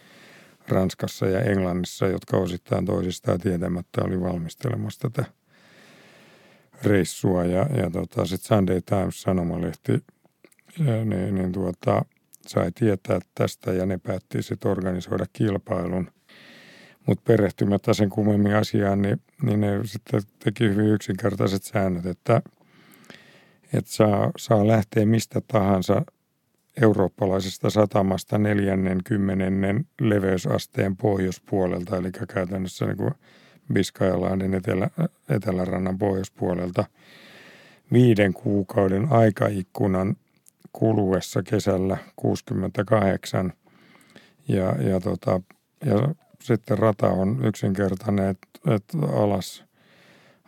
Ranskassa 0.69 1.25
ja 1.25 1.41
Englannissa, 1.41 2.07
jotka 2.07 2.37
osittain 2.37 2.85
toisistaan 2.85 3.39
tietämättä 3.39 4.01
oli 4.03 4.21
valmistelemassa 4.21 5.09
tätä 5.09 5.31
reissua. 6.83 7.45
Ja, 7.45 7.67
ja 7.77 7.89
tota, 7.89 8.25
sitten 8.25 8.57
Sunday 8.57 8.81
Times 8.81 9.21
sanomalehti 9.21 10.03
niin, 11.05 11.35
niin 11.35 11.51
tuota, 11.51 12.05
sai 12.47 12.71
tietää 12.71 13.19
tästä 13.35 13.73
ja 13.73 13.85
ne 13.85 13.97
päätti 13.97 14.43
sitten 14.43 14.71
organisoida 14.71 15.25
kilpailun. 15.33 16.11
Mutta 17.05 17.23
perehtymättä 17.27 17.93
sen 17.93 18.09
kummemmin 18.09 18.55
asiaan, 18.55 19.01
niin, 19.01 19.21
niin 19.41 19.61
ne 19.61 19.79
sitten 19.83 20.21
teki 20.43 20.63
hyvin 20.63 20.87
yksinkertaiset 20.87 21.63
säännöt, 21.63 22.05
että, 22.05 22.41
että 23.77 23.91
saa, 23.91 24.31
saa 24.37 24.67
lähteä 24.67 25.05
mistä 25.05 25.41
tahansa 25.47 26.01
eurooppalaisesta 26.81 27.69
satamasta 27.69 28.37
40 28.37 29.45
leveysasteen 30.01 30.97
pohjoispuolelta, 30.97 31.97
eli 31.97 32.11
käytännössä 32.33 32.85
niin 32.85 32.97
kuin 32.97 33.11
Biskajalahden 33.73 34.53
etelä, 34.53 34.89
etelärannan 35.29 35.97
pohjoispuolelta 35.97 36.85
viiden 37.91 38.33
kuukauden 38.33 39.07
aikaikkunan 39.11 40.15
kuluessa 40.73 41.43
kesällä 41.43 41.97
68. 42.15 43.53
Ja, 44.47 44.63
ja, 44.63 44.99
tota, 44.99 45.41
ja 45.85 46.15
sitten 46.41 46.77
rata 46.77 47.07
on 47.07 47.45
yksinkertainen, 47.45 48.29
että, 48.29 48.75
että 48.75 48.97
alas, 49.13 49.63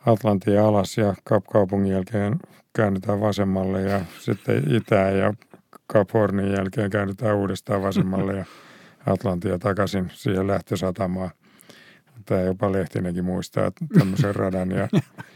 Atlantin 0.06 0.60
alas 0.62 0.98
ja 0.98 1.16
kaupungin 1.52 1.94
jälkeen 1.94 2.40
käännytään 2.78 3.20
vasemmalle 3.20 3.82
ja 3.82 4.02
sitten 4.20 4.76
itään 4.76 5.18
ja 5.18 5.34
Cap 5.94 6.10
Hornin 6.14 6.52
jälkeen 6.52 6.90
käännytään 6.90 7.36
uudestaan 7.36 7.82
vasemmalle 7.82 8.36
ja 8.36 8.46
Atlantia 9.06 9.60
takaisin 9.60 10.12
siihen 10.14 10.48
lähtösatamaan. 10.48 11.30
Tämä 12.26 12.42
jopa 12.42 12.72
Lehtinenkin 12.72 13.26
muistaa 13.26 13.72
tämmöisen 14.00 14.36
radan. 14.36 14.72
Ja, 14.72 14.88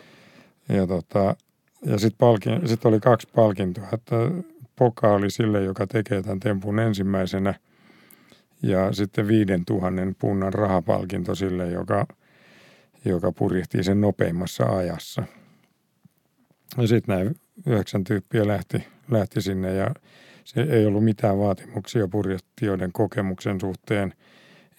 ja, 0.77 0.87
tota, 0.87 1.35
ja 1.85 1.99
sitten 1.99 2.67
sit 2.67 2.85
oli 2.85 2.99
kaksi 2.99 3.27
palkintoa. 3.35 3.87
Että 3.93 4.15
Poka 4.75 5.07
oli 5.07 5.31
sille, 5.31 5.63
joka 5.63 5.87
tekee 5.87 6.21
tämän 6.21 6.39
tempun 6.39 6.79
ensimmäisenä 6.79 7.53
ja 8.63 8.93
sitten 8.93 9.27
viiden 9.27 9.65
tuhannen 9.65 10.15
punnan 10.19 10.53
rahapalkinto 10.53 11.35
sille, 11.35 11.69
joka, 11.69 12.05
joka 13.05 13.31
purjehtii 13.31 13.83
sen 13.83 14.01
nopeimmassa 14.01 14.63
ajassa. 14.63 15.23
Ja 16.77 16.87
sitten 16.87 17.17
nämä 17.17 17.31
yhdeksän 17.67 18.03
tyyppiä 18.03 18.47
lähti, 18.47 18.87
lähti 19.11 19.41
sinne 19.41 19.73
ja 19.73 19.91
se 20.43 20.61
ei 20.61 20.85
ollut 20.85 21.03
mitään 21.03 21.37
vaatimuksia 21.37 22.07
purjehtijoiden 22.07 22.91
kokemuksen 22.91 23.59
suhteen, 23.59 24.13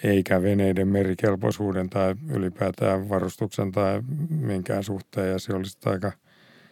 eikä 0.04 0.42
veneiden 0.42 0.88
merikelpoisuuden 0.88 1.90
tai 1.90 2.14
ylipäätään 2.30 3.08
varustuksen 3.08 3.72
tai 3.72 4.02
minkään 4.28 4.84
suhteen. 4.84 5.30
Ja 5.30 5.38
se 5.38 5.54
oli 5.54 5.64
sitten 5.64 5.92
aika 5.92 6.12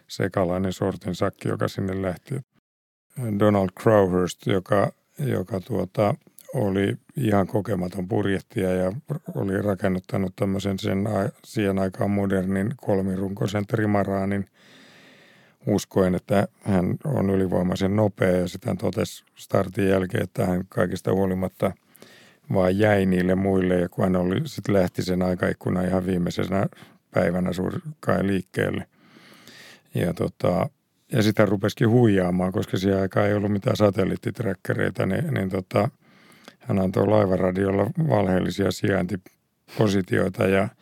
sekalainen 0.08 0.72
sortin 0.72 1.14
sakki, 1.14 1.48
joka 1.48 1.68
sinne 1.68 2.02
lähti. 2.02 2.34
Donald 3.38 3.68
Crowhurst, 3.80 4.46
joka, 4.46 4.92
joka 5.18 5.60
tuota, 5.60 6.14
oli 6.54 6.96
ihan 7.16 7.46
kokematon 7.46 8.08
purjehtija 8.08 8.72
ja 8.72 8.92
oli 9.34 9.62
rakennuttanut 9.62 10.36
tämmöisen 10.36 10.78
sen 10.78 11.08
siihen 11.44 11.78
aikaan 11.78 12.10
modernin 12.10 12.74
kolmirunkoisen 12.76 13.66
trimaraanin– 13.66 14.46
uskoen, 15.66 16.14
että 16.14 16.48
hän 16.60 16.96
on 17.04 17.30
ylivoimaisen 17.30 17.96
nopea 17.96 18.30
ja 18.30 18.48
sitten 18.48 18.70
hän 18.70 18.78
totesi 18.78 19.24
startin 19.34 19.88
jälkeen, 19.88 20.22
että 20.22 20.46
hän 20.46 20.64
kaikista 20.68 21.12
huolimatta 21.12 21.72
vaan 22.54 22.78
jäi 22.78 23.06
niille 23.06 23.34
muille 23.34 23.74
ja 23.80 23.88
kun 23.88 24.04
hän 24.04 24.16
oli, 24.16 24.40
sitten 24.44 24.74
lähti 24.74 25.02
sen 25.02 25.22
aikaikkunan 25.22 25.86
ihan 25.86 26.06
viimeisenä 26.06 26.66
päivänä 27.10 27.52
surkai 27.52 28.26
liikkeelle. 28.26 28.86
Ja, 29.94 30.14
tota, 30.14 30.70
ja 31.12 31.18
hän 31.38 31.48
rupesikin 31.48 31.90
huijaamaan, 31.90 32.52
koska 32.52 32.76
siihen 32.76 33.00
aikaan 33.00 33.26
ei 33.26 33.34
ollut 33.34 33.52
mitään 33.52 33.76
satelliittiträkkäreitä, 33.76 35.06
niin, 35.06 35.34
niin 35.34 35.50
tota, 35.50 35.88
hän 36.58 36.78
antoi 36.78 37.06
laivaradiolla 37.06 37.90
valheellisia 38.08 38.70
sijaintipositioita 38.70 40.46
ja– 40.46 40.68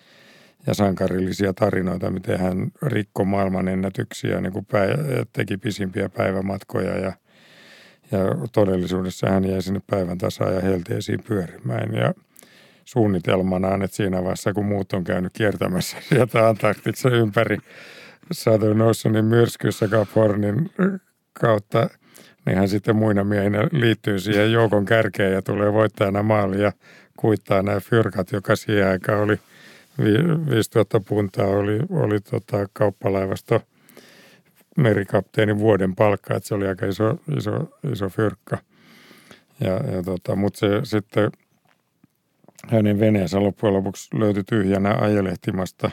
ja 0.69 0.75
sankarillisia 0.75 1.53
tarinoita, 1.53 2.11
miten 2.11 2.41
hän 2.41 2.71
rikkoi 2.83 3.27
maailman 3.27 3.69
ennätyksiä, 3.69 4.41
niin 4.41 4.53
kuin 4.53 4.67
teki 5.33 5.57
pisimpiä 5.57 6.09
päivämatkoja 6.09 6.99
ja, 6.99 7.13
ja 8.13 8.19
todellisuudessa 8.53 9.31
hän 9.31 9.45
jäi 9.45 9.63
sinne 9.63 9.81
päivän 9.91 10.19
tasaan 10.19 10.55
ja 10.55 10.61
helteisiin 10.61 11.23
pyörimään. 11.29 11.95
Ja 11.95 12.15
suunnitelmanaan, 12.85 13.83
että 13.83 13.97
siinä 13.97 14.23
vaiheessa 14.23 14.53
kun 14.53 14.67
muut 14.67 14.93
on 14.93 15.05
käynyt 15.05 15.33
kiertämässä 15.33 15.97
sieltä 16.09 16.49
Antarktissa 16.49 17.11
ympäri 17.11 17.59
Southern 18.33 18.83
Oceanin 18.83 19.25
myrskyssä 19.25 19.89
Cap 19.89 20.09
kautta, 21.33 21.91
niin 22.47 22.59
hän 22.59 22.69
sitten 22.69 22.97
muina 22.97 23.25
miehinä 23.25 23.69
liittyy 23.73 24.19
siihen 24.19 24.53
joukon 24.53 24.85
kärkeen 24.85 25.33
ja 25.33 25.43
tulee 25.43 25.73
voittajana 25.73 26.23
maaliin 26.23 26.63
ja 26.63 26.73
kuittaa 27.17 27.63
nämä 27.63 27.81
fyrkat, 27.81 28.33
joka 28.33 28.57
siihen 28.57 28.89
aikaan 28.89 29.21
oli– 29.21 29.39
5000 30.51 31.01
puntaa 31.01 31.47
oli, 31.47 31.79
oli 31.91 32.21
tota 32.21 32.67
kauppalaivasto 32.73 33.61
merikapteenin 34.77 35.59
vuoden 35.59 35.95
palkka, 35.95 36.35
että 36.37 36.49
se 36.49 36.55
oli 36.55 36.67
aika 36.67 36.87
iso, 36.87 37.19
iso, 37.37 37.79
iso 37.93 38.09
fyrkka. 38.09 38.59
Ja, 39.61 39.73
ja 39.73 40.03
tota, 40.03 40.37
mutta 40.37 40.59
se 40.59 40.69
sitten 40.85 41.31
hänen 42.67 43.01
veneensä 43.01 43.41
loppujen 43.41 43.75
lopuksi 43.75 44.19
löytyi 44.19 44.45
tyhjänä 44.45 44.95
ajelehtimasta. 44.95 45.91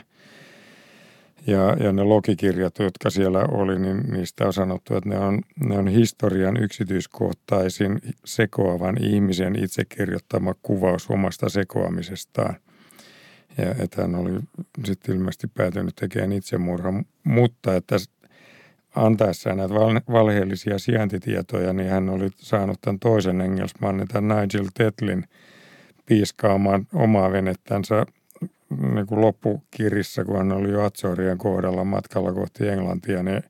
Ja, 1.46 1.76
ja 1.80 1.92
ne 1.92 2.02
logikirjat, 2.02 2.78
jotka 2.78 3.10
siellä 3.10 3.44
oli, 3.50 3.78
niin 3.78 4.02
niistä 4.12 4.46
on 4.46 4.52
sanottu, 4.52 4.96
että 4.96 5.08
ne 5.08 5.18
on, 5.18 5.40
ne 5.64 5.78
on 5.78 5.88
historian 5.88 6.56
yksityiskohtaisin 6.56 8.00
sekoavan 8.24 9.04
ihmisen 9.04 9.64
itse 9.64 9.84
kirjoittama 9.84 10.54
kuvaus 10.62 11.10
omasta 11.10 11.48
sekoamisestaan. 11.48 12.54
Ja 13.58 13.74
että 13.78 14.02
hän 14.02 14.14
oli 14.14 14.40
sitten 14.84 15.14
ilmeisesti 15.14 15.46
päätynyt 15.46 15.96
tekemään 15.96 16.32
itsemurhan, 16.32 17.04
mutta 17.24 17.76
että 17.76 17.96
antaessaan 18.94 19.56
näitä 19.56 19.74
valheellisia 20.12 20.78
sijaintitietoja, 20.78 21.72
niin 21.72 21.90
hän 21.90 22.08
oli 22.08 22.30
saanut 22.36 22.80
tämän 22.80 22.98
toisen 22.98 23.40
engelsmannin, 23.40 24.08
tämän 24.08 24.38
Nigel 24.38 24.66
Tetlin, 24.74 25.24
piiskaamaan 26.06 26.86
omaa 26.94 27.32
venettänsä 27.32 28.06
niin 28.94 29.06
kuin 29.06 29.20
loppukirissä, 29.20 30.24
kun 30.24 30.36
hän 30.36 30.52
oli 30.52 30.70
jo 30.70 30.82
Azorien 30.82 31.38
kohdalla 31.38 31.84
matkalla 31.84 32.32
kohti 32.32 32.68
Englantia, 32.68 33.22
niin 33.22 33.42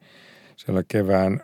siellä 0.56 0.82
kevään 0.88 1.40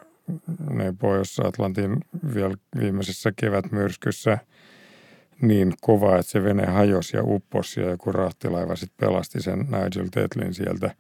ne 0.71 0.95
Pohjois-Atlantin 0.99 1.97
vielä 2.35 2.55
viimeisessä 2.81 3.33
kevätmyrskyssä– 3.37 4.39
niin 5.43 5.75
kova, 5.81 6.19
että 6.19 6.33
se 6.33 6.43
vene 6.43 6.67
hajosi 6.67 7.17
ja 7.17 7.23
upposi 7.25 7.81
ja 7.81 7.91
joku 7.91 8.13
rahtilaiva 8.13 8.77
sitten 8.77 9.07
pelasti 9.07 9.43
sen 9.43 9.59
Nigel 9.59 10.09
Tetlin 10.11 10.55
sieltä, 10.55 10.95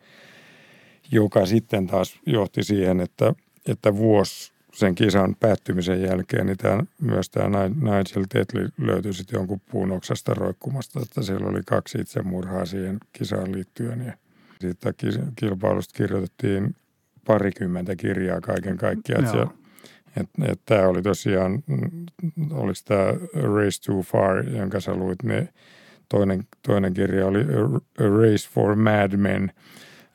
joka 1.12 1.46
sitten 1.46 1.86
taas 1.86 2.20
johti 2.26 2.62
siihen, 2.62 3.00
että, 3.00 3.34
että 3.68 3.96
vuosi 3.96 4.52
sen 4.72 4.94
kisan 4.94 5.36
päättymisen 5.40 6.02
jälkeen, 6.02 6.46
niin 6.46 6.58
tämä, 6.58 6.84
myös 7.00 7.30
tämä 7.30 7.68
Nigel 7.68 8.24
Tetli 8.28 8.68
löytyi 8.78 9.14
sitten 9.14 9.38
jonkun 9.38 9.60
puun 9.70 9.92
oksasta 9.92 10.34
roikkumasta, 10.34 11.00
että 11.02 11.22
siellä 11.22 11.46
oli 11.46 11.60
kaksi 11.66 11.98
itsemurhaa 11.98 12.66
siihen 12.66 12.98
kisaan 13.12 13.52
liittyen. 13.52 14.06
Ja 14.06 14.12
siitä 14.60 14.92
kilpailusta 15.36 15.96
kirjoitettiin 15.96 16.76
parikymmentä 17.26 17.96
kirjaa 17.96 18.40
kaiken 18.40 18.76
kaikkiaan. 18.76 19.24
Että 19.24 19.61
et 20.16 20.60
tämä 20.66 20.88
oli 20.88 21.02
tosiaan, 21.02 21.62
oliko 22.50 22.78
tämä 22.84 23.06
Race 23.34 23.82
Too 23.86 24.02
Far, 24.02 24.48
jonka 24.48 24.80
sä 24.80 24.94
luit, 24.94 25.22
niin 25.22 25.48
toinen, 26.08 26.44
toinen 26.66 26.94
kirja 26.94 27.26
oli 27.26 27.40
A 27.98 28.02
Race 28.02 28.50
for 28.50 28.76
Mad 28.76 29.16
Men. 29.16 29.52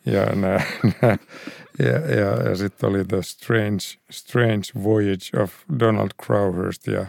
Ja, 0.06 0.26
nää, 0.26 0.62
nää, 1.02 1.18
ja, 1.80 2.16
ja, 2.16 2.50
ja 2.50 2.56
sitten 2.56 2.90
oli 2.90 3.06
The 3.06 3.18
Strange, 3.22 3.84
Strange 4.10 4.84
Voyage 4.84 5.42
of 5.44 5.54
Donald 5.80 6.10
Crowhurst 6.26 6.88
ja, 6.88 7.06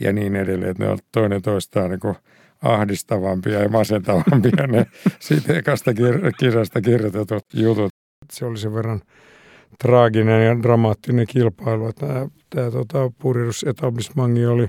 ja 0.00 0.12
niin 0.12 0.36
edelleen. 0.36 0.74
Ne 0.78 0.88
on 0.88 0.98
toinen 1.12 1.42
toistaan 1.42 1.90
niin 1.90 2.00
kuin 2.00 2.16
ahdistavampia 2.62 3.60
ja 3.62 3.68
masentavampia 3.68 4.66
ne 4.66 4.86
siitä 5.18 5.58
ekasta 5.58 5.90
kir- 5.90 6.32
kisasta 6.38 6.80
kirjoitetut 6.80 7.44
jutut. 7.54 7.92
Se 8.32 8.44
oli 8.44 8.58
sen 8.58 8.74
verran 8.74 9.00
traaginen 9.78 10.46
ja 10.46 10.62
dramaattinen 10.62 11.26
kilpailu. 11.26 11.92
Tämä, 11.92 12.28
tämä 12.50 12.70
tota, 12.70 13.10
purjehdusetablissmangi 13.18 14.46
oli 14.46 14.68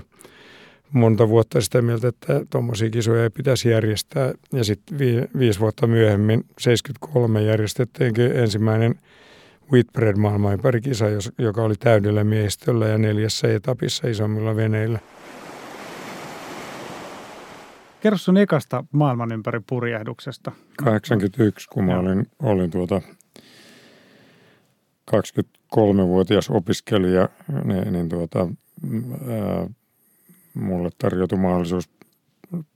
monta 0.92 1.28
vuotta 1.28 1.60
sitä 1.60 1.82
mieltä, 1.82 2.08
että 2.08 2.40
tuommoisia 2.50 2.90
kisoja 2.90 3.22
ei 3.22 3.30
pitäisi 3.30 3.68
järjestää. 3.68 4.32
Ja 4.52 4.64
sitten 4.64 4.98
vi, 4.98 5.22
viisi 5.38 5.60
vuotta 5.60 5.86
myöhemmin, 5.86 6.44
73, 6.58 7.42
järjestettiinkin 7.42 8.32
ensimmäinen 8.36 8.94
Whitbread 9.72 10.16
maailmanpärikisa, 10.16 11.04
joka 11.38 11.62
oli 11.62 11.74
täydellä 11.74 12.24
miehistöllä 12.24 12.86
ja 12.88 12.98
neljässä 12.98 13.54
etapissa 13.54 14.08
isommilla 14.08 14.56
veneillä. 14.56 14.98
Kerro 18.00 18.18
sun 18.18 18.36
ekasta 18.36 18.84
maailman 18.92 19.32
ympäri 19.32 19.60
purjehduksesta. 19.68 20.52
81, 20.84 21.68
kun 21.68 21.84
mä 21.84 21.98
olin, 21.98 22.26
olin 22.42 22.70
tuota 22.70 23.02
23-vuotias 25.10 26.50
opiskelija, 26.50 27.28
niin, 27.64 27.92
niin 27.92 28.08
tuota, 28.08 28.38
ää, 28.40 29.66
mulle 30.54 30.90
tarjoutui 30.98 31.38
mahdollisuus 31.38 31.90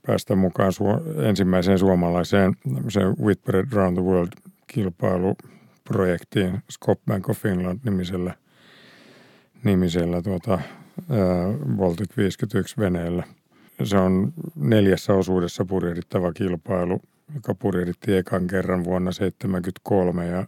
päästä 0.07 0.35
mukaan 0.35 0.71
su- 0.71 1.23
ensimmäiseen 1.23 1.79
suomalaiseen 1.79 2.55
Whitbread 3.23 3.67
Round 3.71 3.97
the 3.97 4.05
World 4.05 4.31
kilpailuprojektiin 4.67 6.59
Scott 6.71 7.01
Bank 7.05 7.29
of 7.29 7.37
Finland 7.37 7.79
nimisellä, 7.85 8.33
nimisellä 9.63 10.21
tuota, 10.21 10.51
ää, 10.51 10.59
Baltic 11.75 12.17
51 12.17 12.77
veneellä. 12.77 13.23
Se 13.83 13.97
on 13.97 14.33
neljässä 14.55 15.13
osuudessa 15.13 15.65
purjehdittava 15.65 16.33
kilpailu, 16.33 17.01
joka 17.35 17.55
purjehditti 17.55 18.15
ekan 18.15 18.47
kerran 18.47 18.83
vuonna 18.83 19.11
1973 19.11 20.27
ja 20.27 20.45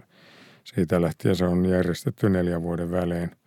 siitä 0.63 1.01
lähtien 1.01 1.35
se 1.35 1.45
on 1.45 1.65
järjestetty 1.65 2.29
neljän 2.29 2.61
vuoden 2.61 2.91
välein– 2.91 3.31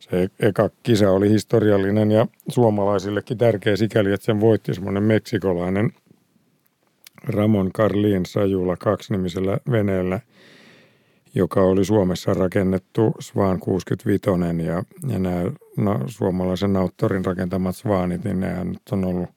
se 0.00 0.28
eka 0.40 0.70
kisa 0.82 1.10
oli 1.10 1.30
historiallinen 1.30 2.10
ja 2.10 2.26
suomalaisillekin 2.48 3.38
tärkeä 3.38 3.76
sikäli, 3.76 4.12
että 4.12 4.26
sen 4.26 4.40
voitti 4.40 4.74
semmoinen 4.74 5.02
meksikolainen 5.02 5.90
Ramon 7.24 7.72
Carlin 7.72 8.26
Sajula 8.26 8.76
kaksinimisellä 8.76 9.58
veneellä, 9.70 10.20
joka 11.34 11.62
oli 11.62 11.84
Suomessa 11.84 12.34
rakennettu 12.34 13.14
Svan 13.20 13.60
65 13.60 14.22
ja, 14.66 14.84
ja 15.12 15.18
nämä 15.18 15.42
no, 15.76 16.00
suomalaisen 16.06 16.72
nauttorin 16.72 17.24
rakentamat 17.24 17.76
Svaanit, 17.76 18.24
niin 18.24 18.40
nehän 18.40 18.68
nyt 18.68 18.82
on 18.92 19.04
ollut, 19.04 19.30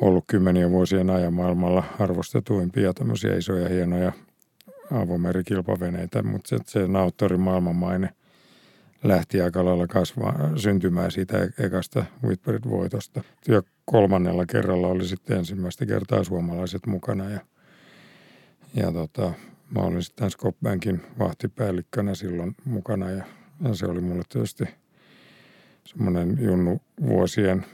ollut 0.00 0.24
kymmeniä 0.26 0.70
vuosien 0.70 1.10
ajan 1.10 1.34
maailmalla 1.34 1.84
arvostetuimpia 1.98 2.94
tämmöisiä 2.94 3.36
isoja 3.36 3.68
hienoja 3.68 4.12
avomerikilpaveneitä, 4.90 6.22
mutta 6.22 6.48
se, 6.48 6.58
se 6.66 6.88
nauttorin 6.88 7.40
maailmanmaine– 7.40 8.10
lähti 9.04 9.40
aika 9.40 9.64
lailla 9.64 9.86
kasvaa, 9.86 10.56
syntymään 10.56 11.10
siitä 11.10 11.38
e- 11.38 11.64
ekasta 11.64 12.04
Whitbread-voitosta. 12.24 13.22
Ja 13.48 13.62
kolmannella 13.84 14.46
kerralla 14.46 14.88
oli 14.88 15.04
sitten 15.04 15.38
ensimmäistä 15.38 15.86
kertaa 15.86 16.24
suomalaiset 16.24 16.86
mukana 16.86 17.30
ja, 17.30 17.40
ja 18.74 18.92
tota, 18.92 19.32
mä 19.70 19.80
olin 19.80 20.02
sitten 20.02 20.30
Skopbankin 20.30 21.02
vahtipäällikkönä 21.18 22.14
silloin 22.14 22.54
mukana 22.64 23.10
ja, 23.10 23.24
ja 23.64 23.74
se 23.74 23.86
oli 23.86 24.00
mulle 24.00 24.22
tietysti 24.28 24.64
semmoinen 25.84 26.38
junnu 26.40 26.80
vuosien 27.06 27.66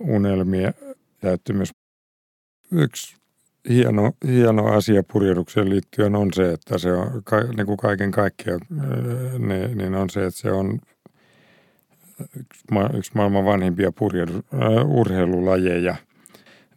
unelmia 0.00 0.72
täyttymys. 1.20 1.70
Yksi 2.72 3.16
hieno, 3.68 4.12
hieno 4.26 4.66
asia 4.66 5.02
purjehdukseen 5.12 5.70
liittyen 5.70 6.16
on 6.16 6.32
se, 6.32 6.52
että 6.52 6.78
se 6.78 6.92
on 6.92 7.22
niin 7.56 7.66
kuin 7.66 7.76
kaiken 7.76 8.10
kaikkiaan 8.10 8.60
niin, 9.38 9.78
niin 9.78 9.94
on 9.94 10.10
se, 10.10 10.26
että 10.26 10.40
se 10.40 10.52
on 10.52 10.78
yksi, 12.20 12.64
yksi 12.98 13.12
maailman 13.14 13.44
vanhimpia 13.44 13.92
purjehdu, 13.92 14.32
äh, 14.54 14.90
urheilulajeja. 14.90 15.96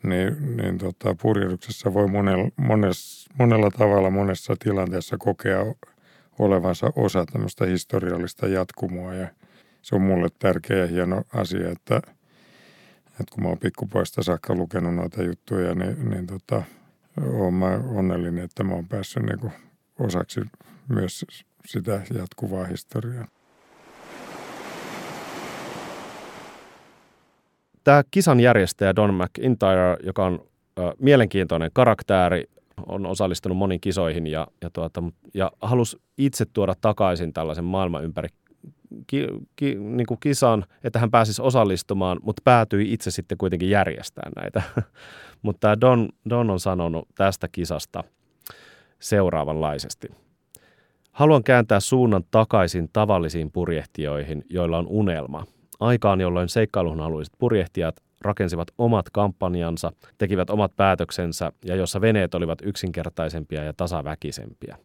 Niin, 0.04 0.58
niin 0.58 0.78
tota, 0.78 1.16
purjehduksessa 1.22 1.94
voi 1.94 2.08
monella, 2.08 2.50
monessa, 2.56 3.32
monella 3.40 3.72
tavalla 3.72 4.10
monessa 4.10 4.56
tilanteessa 4.60 5.18
kokea 5.18 5.60
olevansa 6.40 6.92
osa 6.96 7.26
tämmöistä 7.26 7.66
historiallista 7.66 8.48
jatkumoa 8.48 9.14
ja 9.14 9.28
se 9.82 9.96
on 9.96 10.02
mulle 10.02 10.28
tärkeä 10.40 10.78
ja 10.78 10.88
hieno 10.88 11.24
asia, 11.34 11.72
että– 11.72 12.02
et 13.20 13.30
kun 13.30 13.44
mä 13.44 13.50
oon 13.50 13.58
pikkupoista 13.58 14.24
saakka 14.24 14.56
lukenut 14.56 14.96
noita 14.96 15.24
juttuja, 15.24 15.76
niin, 15.76 16.10
niin 16.10 16.28
tota, 16.28 16.64
mä 17.52 17.80
onnellinen, 18.00 18.44
että 18.44 18.64
mä 18.64 18.74
oon 18.74 18.88
päässyt 18.88 19.24
niin 19.24 19.52
osaksi 20.00 20.42
myös 20.88 21.26
sitä 21.66 22.02
jatkuvaa 22.14 22.66
historiaa. 22.66 23.28
Tämä 27.84 28.04
kisan 28.12 28.40
järjestäjä 28.40 28.96
Don 28.96 29.14
McIntyre, 29.14 29.98
joka 30.04 30.26
on 30.26 30.40
ö, 30.80 30.82
mielenkiintoinen 31.00 31.70
karaktääri, 31.74 32.44
on 32.86 33.06
osallistunut 33.06 33.58
moniin 33.58 33.82
kisoihin 33.82 34.28
ja, 34.28 34.48
ja, 34.62 34.70
tuota, 34.70 35.04
ja 35.34 35.52
halusi 35.62 35.98
itse 36.18 36.46
tuoda 36.54 36.76
takaisin 36.82 37.34
tällaisen 37.34 37.66
maailman 37.66 38.04
ympäri 38.04 38.30
ki, 39.08 39.28
ki, 39.56 39.76
niin 39.76 40.06
kuin 40.06 40.20
kisan, 40.20 40.66
että 40.84 41.00
hän 41.00 41.12
pääsisi 41.12 41.42
osallistumaan, 41.42 42.20
mutta 42.24 42.42
päätyi 42.46 42.94
itse 42.94 43.12
sitten 43.12 43.38
kuitenkin 43.38 43.70
järjestämään 43.70 44.32
näitä. 44.36 44.62
mutta 45.42 45.82
Don, 45.82 46.10
Don 46.30 46.50
on 46.50 46.60
sanonut 46.60 47.08
tästä 47.16 47.48
kisasta 47.52 48.04
seuraavanlaisesti. 49.00 50.08
Haluan 51.12 51.44
kääntää 51.44 51.80
suunnan 51.80 52.24
takaisin 52.32 52.90
tavallisiin 52.94 53.52
purjehtijoihin, 53.52 54.44
joilla 54.50 54.78
on 54.78 54.88
unelma. 54.88 55.46
Aikaan, 55.80 56.22
jolloin 56.22 56.50
seikkailuhun 56.50 57.00
haluiset 57.00 57.34
purjehtijat 57.38 57.96
rakensivat 58.26 58.68
omat 58.78 59.10
kampanjansa, 59.10 59.92
tekivät 60.18 60.50
omat 60.50 60.76
päätöksensä 60.76 61.52
ja 61.66 61.76
jossa 61.76 62.02
veneet 62.02 62.36
olivat 62.36 62.60
yksinkertaisempia 62.64 63.64
ja 63.64 63.74
tasaväkisempiä. 63.74 64.78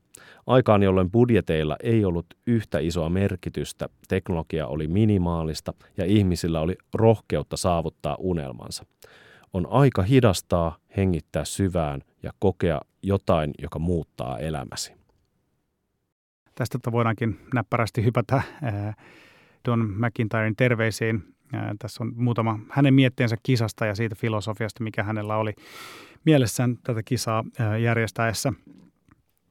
Aikaan, 0.46 0.83
jolloin 0.83 1.11
budjeteilla 1.11 1.76
ei 1.83 2.05
ollut 2.05 2.26
yhtä 2.46 2.79
isoa 2.79 3.09
merkitystä, 3.09 3.88
teknologia 4.09 4.66
oli 4.66 4.88
minimaalista 4.88 5.74
ja 5.96 6.05
ihmisillä 6.05 6.61
oli 6.61 6.74
rohkeutta 6.94 7.57
saavuttaa 7.57 8.16
unelmansa. 8.18 8.87
On 9.53 9.66
aika 9.70 10.03
hidastaa, 10.03 10.76
hengittää 10.96 11.44
syvään 11.44 12.00
ja 12.22 12.31
kokea 12.38 12.81
jotain, 13.03 13.50
joka 13.59 13.79
muuttaa 13.79 14.38
elämäsi. 14.38 14.92
Tästä 16.55 16.79
voidaankin 16.92 17.40
näppärästi 17.55 18.05
hypätä 18.05 18.42
Don 19.68 19.81
McIntyren 19.81 20.57
terveisiin. 20.57 21.35
Tässä 21.78 22.04
on 22.04 22.12
muutama 22.16 22.58
hänen 22.70 22.94
mietteensä 22.94 23.36
kisasta 23.42 23.86
ja 23.86 23.94
siitä 23.94 24.14
filosofiasta, 24.14 24.84
mikä 24.84 25.02
hänellä 25.02 25.36
oli 25.36 25.52
mielessään 26.24 26.78
tätä 26.82 27.02
kisaa 27.02 27.44
järjestäessä. 27.82 28.52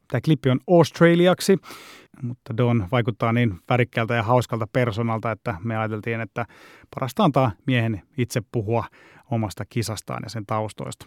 Tämä 0.08 0.22
klippi 0.26 0.50
on 0.50 0.60
Australiaksi, 0.68 1.58
mutta 2.22 2.58
Don 2.58 2.88
vaikuttaa 2.92 3.34
niin 3.34 3.60
värikkäältä 3.70 4.14
ja 4.14 4.24
hauskalta 4.24 4.68
personalta, 4.74 5.32
että 5.32 5.56
me 5.64 5.78
ajateltiin, 5.78 6.22
että 6.22 6.46
parasta 6.96 7.24
antaa 7.24 7.52
miehen 7.68 8.02
itse 8.18 8.42
puhua 8.52 8.84
omasta 9.32 9.66
kisastaan 9.70 10.20
ja 10.24 10.30
sen 10.30 10.46
taustoista. 10.46 11.06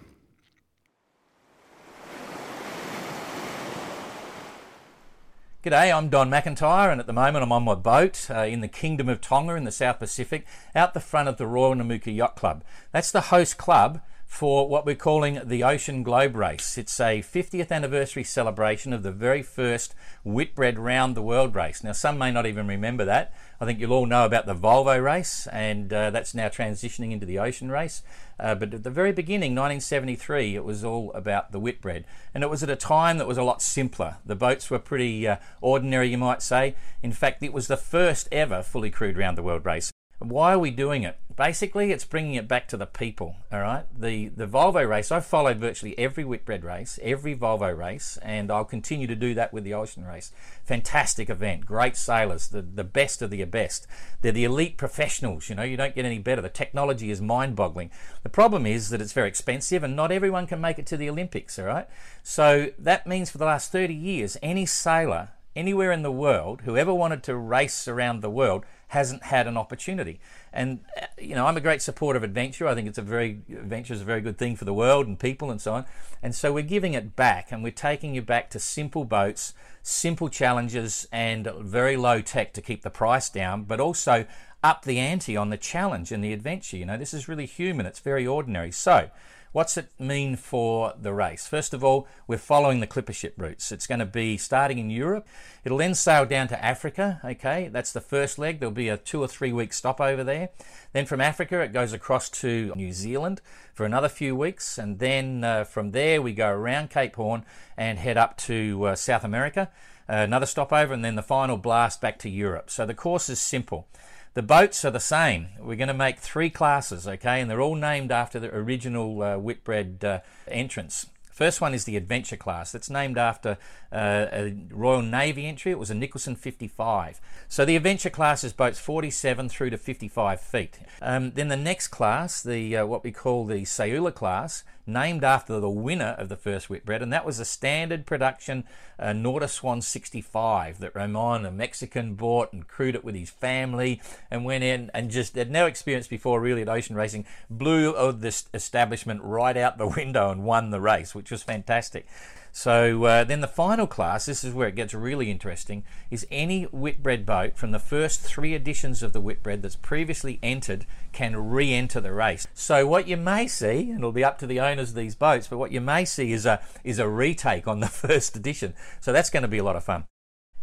G'day, 5.63 5.97
I'm 5.97 6.09
Don 6.09 6.29
McIntyre, 6.29 6.91
and 6.91 7.01
at 7.01 7.07
the 7.07 7.13
moment 7.13 7.45
I'm 7.45 7.53
on 7.53 7.63
my 7.63 7.77
boat 7.77 8.27
uh, 8.29 8.41
in 8.41 8.63
the 8.63 8.67
Kingdom 8.67 9.09
of 9.09 9.21
Tonga 9.21 9.55
in 9.55 9.63
the 9.63 9.71
South 9.71 10.01
Pacific, 10.01 10.45
out 10.75 10.93
the 10.93 10.99
front 10.99 11.29
of 11.29 11.37
the 11.37 11.47
Royal 11.47 11.77
Namuka 11.77 12.13
Yacht 12.13 12.35
Club. 12.35 12.65
That's 12.91 13.13
the 13.13 13.21
host 13.21 13.59
club 13.59 14.01
for 14.33 14.67
what 14.67 14.87
we're 14.87 14.95
calling 14.95 15.39
the 15.45 15.63
Ocean 15.63 16.03
Globe 16.03 16.35
Race. 16.37 16.79
It's 16.79 16.99
a 16.99 17.21
50th 17.21 17.71
anniversary 17.71 18.25
celebration 18.25 18.95
of 18.95 19.03
the 19.03 19.13
very 19.13 19.43
first 19.43 19.95
Whitbread 20.25 20.79
Round 20.79 21.15
the 21.15 21.21
World 21.21 21.55
race. 21.55 21.85
Now, 21.85 21.93
some 21.93 22.17
may 22.17 22.33
not 22.33 22.47
even 22.47 22.67
remember 22.67 23.05
that. 23.05 23.35
I 23.61 23.67
think 23.67 23.79
you'll 23.79 23.93
all 23.93 24.07
know 24.07 24.25
about 24.25 24.47
the 24.47 24.55
Volvo 24.55 25.05
race, 25.05 25.47
and 25.49 25.93
uh, 25.93 26.09
that's 26.09 26.35
now 26.35 26.49
transitioning 26.49 27.13
into 27.13 27.27
the 27.27 27.39
Ocean 27.39 27.71
race. 27.71 28.03
Uh, 28.41 28.55
but 28.55 28.73
at 28.73 28.85
the 28.85 28.91
very 28.91 29.13
beginning, 29.13 29.51
1973, 29.51 30.57
it 30.57 30.65
was 30.65 30.83
all 30.83 31.13
about 31.13 31.53
the 31.53 31.61
Whitbread. 31.61 32.07
And 32.33 32.43
it 32.43 32.49
was 32.49 32.63
at 32.63 32.71
a 32.71 32.75
time 32.75 33.19
that 33.19 33.29
was 33.29 33.37
a 33.37 33.45
lot 33.45 33.61
simpler. 33.61 34.17
The 34.25 34.35
boats 34.35 34.71
were 34.71 34.79
pretty 34.79 35.29
uh, 35.29 35.37
ordinary, 35.61 36.09
you 36.09 36.19
might 36.19 36.41
say. 36.41 36.75
In 37.03 37.13
fact, 37.13 37.43
it 37.43 37.53
was 37.53 37.67
the 37.67 37.77
first 37.77 38.31
ever 38.33 38.63
fully 38.63 38.91
crewed 38.91 39.19
round 39.19 39.37
the 39.37 39.43
world 39.43 39.67
race. 39.67 39.93
Why 40.25 40.53
are 40.53 40.59
we 40.59 40.71
doing 40.71 41.03
it? 41.03 41.19
Basically, 41.35 41.93
it's 41.93 42.05
bringing 42.05 42.35
it 42.35 42.47
back 42.47 42.69
to 42.69 42.77
the 42.77 42.87
people. 42.87 43.37
All 43.51 43.61
right, 43.61 43.87
the 43.99 44.29
the 44.29 44.47
Volvo 44.47 44.87
race. 44.87 45.11
I 45.11 45.21
followed 45.21 45.57
virtually 45.57 45.99
every 45.99 46.25
Whitbread 46.25 46.63
race, 46.63 46.99
every 47.03 47.35
Volvo 47.35 47.77
race, 47.77 48.19
and 48.21 48.51
I'll 48.51 48.67
continue 48.67 49.07
to 49.07 49.17
do 49.17 49.33
that 49.35 49.53
with 49.53 49.65
the 49.65 49.73
Ocean 49.73 50.05
race. 50.05 50.31
Fantastic 50.65 51.31
event, 51.31 51.65
great 51.65 51.97
sailors, 51.97 52.49
the 52.49 52.61
the 52.61 52.85
best 52.85 53.23
of 53.23 53.31
the 53.31 53.43
best. 53.45 53.87
They're 54.21 54.31
the 54.31 54.45
elite 54.45 54.77
professionals. 54.77 55.49
You 55.49 55.55
know, 55.55 55.63
you 55.63 55.79
don't 55.79 55.95
get 55.95 56.05
any 56.05 56.19
better. 56.19 56.43
The 56.43 56.51
technology 56.51 57.11
is 57.11 57.23
mind-boggling. 57.23 57.91
The 58.23 58.29
problem 58.29 58.67
is 58.67 58.91
that 58.91 59.01
it's 59.01 59.15
very 59.15 59.29
expensive, 59.29 59.83
and 59.83 59.97
not 59.97 60.13
everyone 60.13 60.47
can 60.47 60.61
make 60.61 60.79
it 60.79 60.87
to 60.89 60.99
the 60.99 61.09
Olympics. 61.09 61.59
All 61.59 61.65
right, 61.65 61.89
so 62.23 62.71
that 62.79 63.07
means 63.07 63.31
for 63.31 63.39
the 63.39 63.47
last 63.47 63.73
thirty 63.73 63.95
years, 63.95 64.37
any 64.43 64.67
sailor 64.67 65.31
anywhere 65.55 65.93
in 65.93 66.03
the 66.03 66.13
world, 66.13 66.63
whoever 66.65 66.93
wanted 66.93 67.23
to 67.25 67.37
race 67.37 67.87
around 67.87 68.21
the 68.21 68.31
world, 68.31 68.65
hasn't 68.89 69.23
had 69.25 69.47
an 69.47 69.57
opportunity. 69.57 70.21
And 70.53 70.81
uh, 71.01 71.07
you 71.19 71.35
know, 71.35 71.47
I'm 71.47 71.57
a 71.57 71.63
great 71.63 71.81
supporter 71.81 72.19
of 72.19 72.23
adventure. 72.23 72.67
I 72.67 72.75
think 72.75 72.87
it's 72.89 72.99
a 72.99 73.03
very 73.03 73.43
adventure 73.49 73.95
is 73.95 74.03
a 74.03 74.05
very 74.05 74.21
good 74.21 74.37
thing 74.37 74.55
for 74.55 74.67
the 74.67 74.75
world 74.75 75.07
and 75.07 75.19
people 75.19 75.51
and 75.51 75.61
so 75.61 75.75
on. 75.75 75.87
And 76.23 76.35
so 76.35 76.53
we're 76.53 76.63
giving 76.63 76.95
it 76.95 77.17
back, 77.17 77.51
and 77.51 77.63
we're 77.63 77.73
taking 77.73 78.15
you 78.15 78.23
back 78.23 78.51
to 78.51 78.59
simple 78.59 79.05
boats, 79.05 79.55
simple 79.83 80.29
challenges, 80.29 81.09
and 81.11 81.51
very 81.61 81.97
low 81.97 82.21
tech 82.21 82.53
to 82.55 82.63
keep 82.63 82.83
the 82.83 82.91
price 82.91 83.31
down, 83.31 83.65
but 83.65 83.81
also 83.81 84.27
up 84.63 84.85
the 84.85 84.99
ante 84.99 85.37
on 85.37 85.51
the 85.51 85.57
challenge 85.57 86.13
and 86.13 86.23
the 86.23 86.33
adventure. 86.33 86.77
You 86.77 86.87
know, 86.87 86.97
this 86.97 87.15
is 87.15 87.29
really 87.29 87.47
human. 87.47 87.87
It's 87.87 87.99
very 87.99 88.27
ordinary. 88.27 88.71
So 88.71 89.11
What's 89.53 89.77
it 89.77 89.91
mean 89.99 90.37
for 90.37 90.95
the 90.99 91.13
race? 91.13 91.47
First 91.47 91.75
of 91.75 91.85
all, 91.85 92.09
we're 92.27 92.39
following 92.39 92.81
the 92.81 92.87
clipper 92.87 93.13
ship 93.13 93.35
routes. 93.37 93.71
It's 93.71 93.87
going 93.87 93.99
to 93.99 94.07
be 94.07 94.39
starting 94.39 94.79
in 94.79 94.89
Europe. 94.89 95.29
It'll 95.63 95.77
then 95.77 95.95
sail 95.95 96.25
down 96.25 96.49
to 96.49 96.65
Africa. 96.65 97.21
Okay, 97.23 97.69
that's 97.71 97.93
the 97.93 98.01
first 98.01 98.39
leg. 98.39 98.61
There'll 98.61 98.73
be 98.73 98.89
a 98.89 98.97
two 98.97 99.21
or 99.21 99.29
three 99.29 99.53
week 99.53 99.75
stop 99.75 100.01
over 100.01 100.25
there. 100.25 100.49
Then 100.95 101.05
from 101.05 101.21
Africa, 101.21 101.61
it 101.61 101.75
goes 101.75 101.93
across 101.93 102.31
to 102.31 102.73
New 102.75 102.95
Zealand 102.95 103.43
for 103.75 103.85
another 103.85 104.09
few 104.09 104.35
weeks, 104.35 104.79
and 104.79 104.99
then 104.99 105.45
uh, 105.45 105.65
from 105.65 105.91
there 105.91 106.23
we 106.23 106.33
go 106.33 106.49
around 106.49 106.89
Cape 106.89 107.17
Horn 107.17 107.45
and 107.77 107.99
head 107.99 108.17
up 108.17 108.39
to 108.39 108.85
uh, 108.85 108.95
South 108.95 109.23
America. 109.23 109.69
Uh, 110.09 110.15
another 110.15 110.47
stopover, 110.47 110.95
and 110.95 111.05
then 111.05 111.15
the 111.15 111.23
final 111.23 111.59
blast 111.59 112.01
back 112.01 112.19
to 112.21 112.31
Europe. 112.31 112.71
So 112.71 112.87
the 112.87 112.95
course 112.95 113.29
is 113.29 113.39
simple. 113.39 113.87
The 114.35 114.43
boats 114.43 114.83
are 114.87 114.91
the 114.91 114.99
same. 114.99 115.49
We're 115.61 115.77
going 115.77 115.89
to 115.89 115.95
make 115.95 116.19
three 116.19 116.49
classes, 116.49 117.07
okay, 117.07 117.43
and 117.43 117.51
they're 117.51 117.61
all 117.61 117.75
named 117.75 118.11
after 118.11 118.41
the 118.41 118.49
original 118.55 119.23
uh, 119.23 119.37
Whitbread 119.37 120.03
uh, 120.03 120.21
entrance. 120.49 121.07
First 121.31 121.61
one 121.61 121.75
is 121.75 121.85
the 121.85 121.99
Adventure 121.99 122.39
class. 122.39 122.73
That's 122.73 122.89
named 122.89 123.19
after 123.19 123.59
uh, 123.93 124.27
a 124.33 124.57
Royal 124.71 125.03
Navy 125.03 125.47
entry. 125.47 125.73
It 125.73 125.79
was 125.79 125.91
a 125.91 125.95
Nicholson 125.95 126.35
55. 126.35 127.21
So 127.49 127.67
the 127.67 127.77
Adventure 127.77 128.09
class 128.09 128.43
is 128.43 128.55
boats 128.55 128.79
47 128.79 129.51
through 129.51 129.71
to 129.71 129.77
55 129.77 130.41
feet. 130.41 130.79
Um, 131.03 131.33
then 131.33 131.49
the 131.49 131.57
next 131.57 131.89
class, 131.89 132.43
the 132.43 132.77
uh, 132.77 132.87
what 132.87 133.05
we 133.05 133.13
call 133.13 133.45
the 133.45 133.63
Sayula 133.63 134.15
class, 134.15 134.65
named 134.87 135.25
after 135.25 135.61
the 135.61 135.71
winner 135.71 136.15
of 136.19 136.29
the 136.29 136.37
first 136.37 136.69
Whitbread, 136.69 137.03
and 137.03 137.13
that 137.13 137.25
was 137.25 137.39
a 137.39 137.45
standard 137.45 138.07
production 138.07 138.65
uh, 138.99 139.09
Nautiswan 139.09 139.83
65 139.83 140.79
that 140.81 140.95
Roman, 140.95 141.47
a 141.47 141.51
Mexican, 141.51 142.15
bought 142.15 142.53
and 142.53 142.67
crewed 142.67 142.95
it 142.95 143.05
with 143.05 143.15
his 143.15 143.31
family 143.31 144.01
and 144.31 144.45
went 144.45 144.65
in 144.65 144.91
and 144.95 145.11
just 145.11 145.37
had 145.37 145.51
no 145.51 145.67
experience 145.67 146.07
before 146.07 146.41
really 146.41 146.63
at 146.63 146.69
ocean 146.69 146.97
racing, 146.97 147.27
blew 147.49 147.95
this 148.13 148.47
establishment 148.55 149.23
right 149.23 149.57
out 149.57 149.79
the 149.79 149.87
window 149.97 150.31
and 150.31 150.45
won 150.45 150.71
the 150.71 150.81
race, 150.81 151.15
which 151.15 151.31
was 151.31 151.43
fantastic. 151.43 152.07
So 152.53 153.05
uh, 153.05 153.25
then 153.25 153.41
the 153.41 153.49
final 153.49 153.87
class, 153.87 154.27
this 154.27 154.45
is 154.45 154.53
where 154.53 154.69
it 154.69 154.75
gets 154.75 154.93
really 154.93 155.31
interesting, 155.31 155.85
is 156.11 156.27
any 156.31 156.65
Whitbread 156.65 157.25
boat 157.25 157.57
from 157.57 157.71
the 157.71 157.79
first 157.79 158.21
three 158.21 158.55
editions 158.55 159.03
of 159.03 159.15
the 159.15 159.23
Whitbread 159.23 159.63
that's 159.63 159.77
previously 159.77 160.39
entered 160.43 160.85
can 161.13 161.51
re-enter 161.51 161.99
the 162.01 162.13
race. 162.13 162.47
So 162.53 162.87
what 162.87 163.09
you 163.09 163.17
may 163.17 163.49
see, 163.49 163.91
and 163.91 164.01
it'll 164.01 164.13
be 164.13 164.23
up 164.23 164.39
to 164.39 164.47
the 164.47 164.61
owners 164.61 164.91
of 164.91 164.97
these 164.97 165.15
boats, 165.15 165.49
but 165.49 165.57
what 165.57 165.73
you 165.73 165.81
may 165.81 166.05
see 166.05 166.33
is 166.33 166.45
a 166.45 166.61
is 166.85 166.99
a 166.99 167.09
retake 167.09 167.67
on 167.67 167.81
the 167.81 167.87
first 168.03 168.37
edition. 168.37 168.75
So 169.01 169.13
that's 169.13 169.31
going 169.31 169.43
to 169.43 169.49
be 169.49 169.59
a 169.59 169.65
lot 169.65 169.77
of 169.77 169.85
fun. 169.85 170.05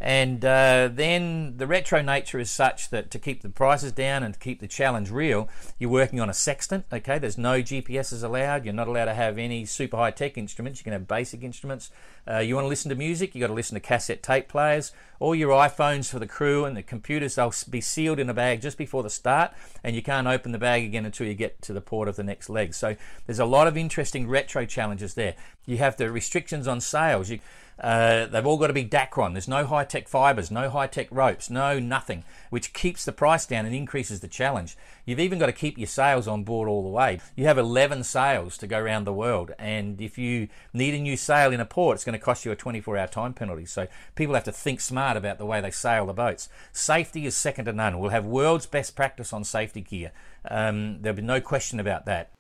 And 0.02 0.46
uh, 0.46 0.90
then 0.92 1.58
the 1.58 1.68
retro 1.68 2.02
nature 2.02 2.40
is 2.40 2.50
such 2.50 2.90
that 2.90 3.12
to 3.12 3.20
keep 3.20 3.42
the 3.42 3.50
prices 3.50 3.92
down 3.92 4.24
and 4.24 4.34
to 4.34 4.40
keep 4.40 4.62
the 4.62 4.68
challenge 4.68 5.12
real, 5.12 5.50
you're 5.78 5.90
working 5.90 6.22
on 6.22 6.30
a 6.30 6.34
sextant. 6.34 6.86
Okay, 6.92 7.20
there's 7.20 7.38
no 7.38 7.62
GPSs 7.62 8.24
allowed. 8.24 8.64
You're 8.64 8.74
not 8.74 8.88
allowed 8.88 9.06
to 9.06 9.14
have 9.14 9.38
any 9.38 9.66
super 9.66 9.98
high 9.98 10.12
tech 10.12 10.38
instruments. 10.38 10.80
You 10.80 10.86
can 10.86 10.94
have 10.94 11.08
basic 11.08 11.44
instruments. 11.44 11.92
Uh, 12.30 12.38
you 12.38 12.54
want 12.54 12.66
to 12.66 12.70
listen 12.70 12.90
to 12.90 12.96
music, 12.96 13.34
you 13.34 13.42
got 13.42 13.48
to 13.48 13.54
listen 13.54 13.74
to 13.74 13.80
cassette 13.80 14.22
tape 14.22 14.48
players. 14.48 14.92
All 15.20 15.34
your 15.34 15.52
iPhones 15.52 16.10
for 16.10 16.20
the 16.20 16.28
crew 16.28 16.64
and 16.64 16.78
the 16.78 16.84
computers, 16.84 17.36
they'll 17.36 17.54
be 17.70 17.82
sealed 17.82 18.20
in 18.20 18.30
a 18.30 18.34
bag 18.34 18.62
just 18.62 18.78
before 18.78 19.02
the 19.02 19.10
start, 19.10 19.52
and 19.84 19.96
you 19.96 20.04
can't 20.04 20.28
open 20.28 20.52
the 20.52 20.60
bag 20.60 20.84
again 20.84 21.06
until 21.06 21.26
you 21.26 21.34
get 21.34 21.62
to 21.64 21.74
the 21.74 21.82
port 21.82 22.08
of 22.08 22.18
the 22.18 22.24
next 22.24 22.50
leg. 22.50 22.74
So 22.76 22.96
there's 23.26 23.40
a 23.40 23.46
lot 23.46 23.68
of 23.68 23.76
interesting 23.76 24.28
retro 24.28 24.66
challenges 24.66 25.16
there. 25.16 25.36
You 25.66 25.78
have 25.78 25.98
the 25.98 26.12
restrictions 26.12 26.68
on 26.68 26.82
sales. 26.82 27.32
You, 27.32 27.40
uh, 27.80 28.26
they've 28.26 28.46
all 28.46 28.58
got 28.58 28.68
to 28.68 28.74
be 28.74 28.86
Dacron. 28.86 29.34
There's 29.34 29.48
no 29.48 29.66
high 29.66 29.86
tech 29.86 30.08
fibers, 30.08 30.52
no 30.52 30.70
high 30.70 30.88
tech 30.88 31.08
ropes, 31.12 31.50
no 31.50 31.80
nothing, 31.80 32.24
which 32.50 32.74
keeps 32.74 33.06
the 33.06 33.12
price 33.12 33.46
down 33.46 33.66
and 33.66 33.74
increases 33.74 34.20
the 34.20 34.28
challenge. 34.28 34.78
You've 35.06 35.20
even 35.20 35.40
got 35.40 35.46
to 35.46 35.54
keep 35.54 35.78
your 35.78 35.88
sails 35.88 36.28
on 36.28 36.44
board 36.44 36.68
all 36.68 36.84
the 36.84 36.90
way. 36.90 37.22
You 37.36 37.46
have 37.46 37.58
11 37.58 38.04
sails 38.04 38.58
to 38.58 38.68
go 38.68 38.80
around 38.80 39.06
the 39.06 39.14
world, 39.14 39.52
and 39.58 40.02
if 40.02 40.18
you 40.18 40.50
need 40.74 40.94
a 40.94 41.00
new 41.00 41.16
sail 41.16 41.54
in 41.54 41.60
a 41.60 41.66
port, 41.66 41.96
it's 41.96 42.04
going 42.04 42.18
to 42.18 42.24
cost 42.24 42.46
you 42.46 42.52
a 42.52 42.56
24 42.56 42.98
hour 42.98 43.08
time 43.08 43.34
penalty. 43.34 43.66
So 43.66 43.88
people 44.16 44.36
have 44.36 44.44
to 44.44 44.52
think 44.52 44.82
smart 44.82 45.16
about 45.16 45.38
the 45.38 45.46
way 45.46 45.62
they 45.62 45.72
sail 45.72 46.06
the 46.06 46.14
boats. 46.14 46.50
Safety 46.74 47.26
is 47.26 47.36
second 47.36 47.66
to 47.66 47.74
none. 47.74 48.00
We'll 48.00 48.10
have 48.10 48.26
world's 48.26 48.66
best 48.66 48.96
practice 48.96 49.32
on 49.32 49.44
safety 49.44 49.82
gear. 49.82 50.12
Um, 50.50 51.02
there'll 51.02 51.16
be 51.16 51.22
no 51.22 51.40
question 51.40 51.80
about 51.80 52.06
that. 52.06 52.32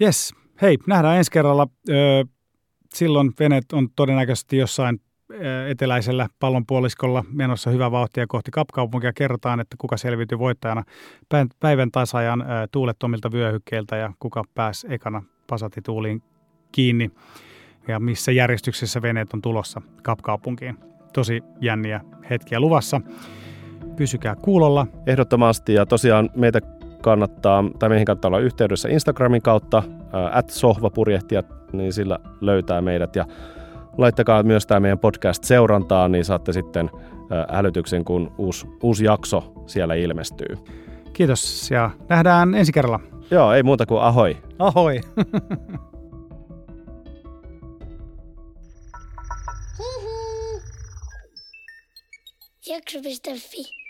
Jes, 0.00 0.34
hei, 0.62 0.78
nähdään 0.86 1.18
ensi 1.18 1.30
kerralla. 1.30 1.68
Silloin 2.94 3.32
veneet 3.40 3.72
on 3.72 3.88
todennäköisesti 3.96 4.56
jossain 4.56 5.00
eteläisellä 5.68 6.28
pallonpuoliskolla 6.40 7.24
menossa 7.32 7.70
hyvää 7.70 7.90
vauhtia 7.90 8.26
kohti 8.26 8.50
kapkaupunkia. 8.50 9.12
Kerrotaan, 9.12 9.60
että 9.60 9.76
kuka 9.78 9.96
selviytyi 9.96 10.38
voittajana 10.38 10.84
päivän 11.60 11.90
tasajan 11.90 12.44
tuulettomilta 12.72 13.32
vyöhykkeiltä 13.32 13.96
ja 13.96 14.12
kuka 14.18 14.44
pääsi 14.54 14.86
ekana 14.90 15.22
pasatituuliin 15.46 16.22
kiinni 16.72 17.10
ja 17.88 18.00
missä 18.00 18.32
järjestyksessä 18.32 19.02
veneet 19.02 19.34
on 19.34 19.42
tulossa 19.42 19.82
kapkaupunkiin. 20.02 20.78
Tosi 21.12 21.42
jänniä 21.60 22.00
hetkiä 22.30 22.60
luvassa. 22.60 23.00
Pysykää 23.96 24.36
kuulolla. 24.36 24.86
Ehdottomasti 25.06 25.74
ja 25.74 25.86
tosiaan 25.86 26.30
meitä 26.36 26.60
kannattaa, 27.04 27.64
tai 27.78 27.88
meihin 27.88 28.04
kannattaa 28.04 28.28
olla 28.28 28.38
yhteydessä 28.38 28.88
Instagramin 28.88 29.42
kautta, 29.42 29.82
at 30.32 30.50
sohvapurjehtijat, 30.50 31.46
niin 31.72 31.92
sillä 31.92 32.18
löytää 32.40 32.80
meidät. 32.80 33.16
Ja 33.16 33.26
laittakaa 33.98 34.42
myös 34.42 34.66
tämä 34.66 34.80
meidän 34.80 34.98
podcast 34.98 35.44
seurantaa, 35.44 36.08
niin 36.08 36.24
saatte 36.24 36.52
sitten 36.52 36.90
älytyksen, 37.48 38.04
kun 38.04 38.34
uusi, 38.38 38.66
uusi 38.82 39.04
jakso 39.04 39.52
siellä 39.66 39.94
ilmestyy. 39.94 40.56
Kiitos 41.12 41.70
ja 41.70 41.90
nähdään 42.08 42.54
ensi 42.54 42.72
kerralla. 42.72 43.00
Joo, 43.30 43.52
ei 43.52 43.62
muuta 43.62 43.86
kuin 43.86 44.00
ahoi. 44.02 44.36
Ahoi. 44.58 45.00
Jakso.fi 52.68 53.83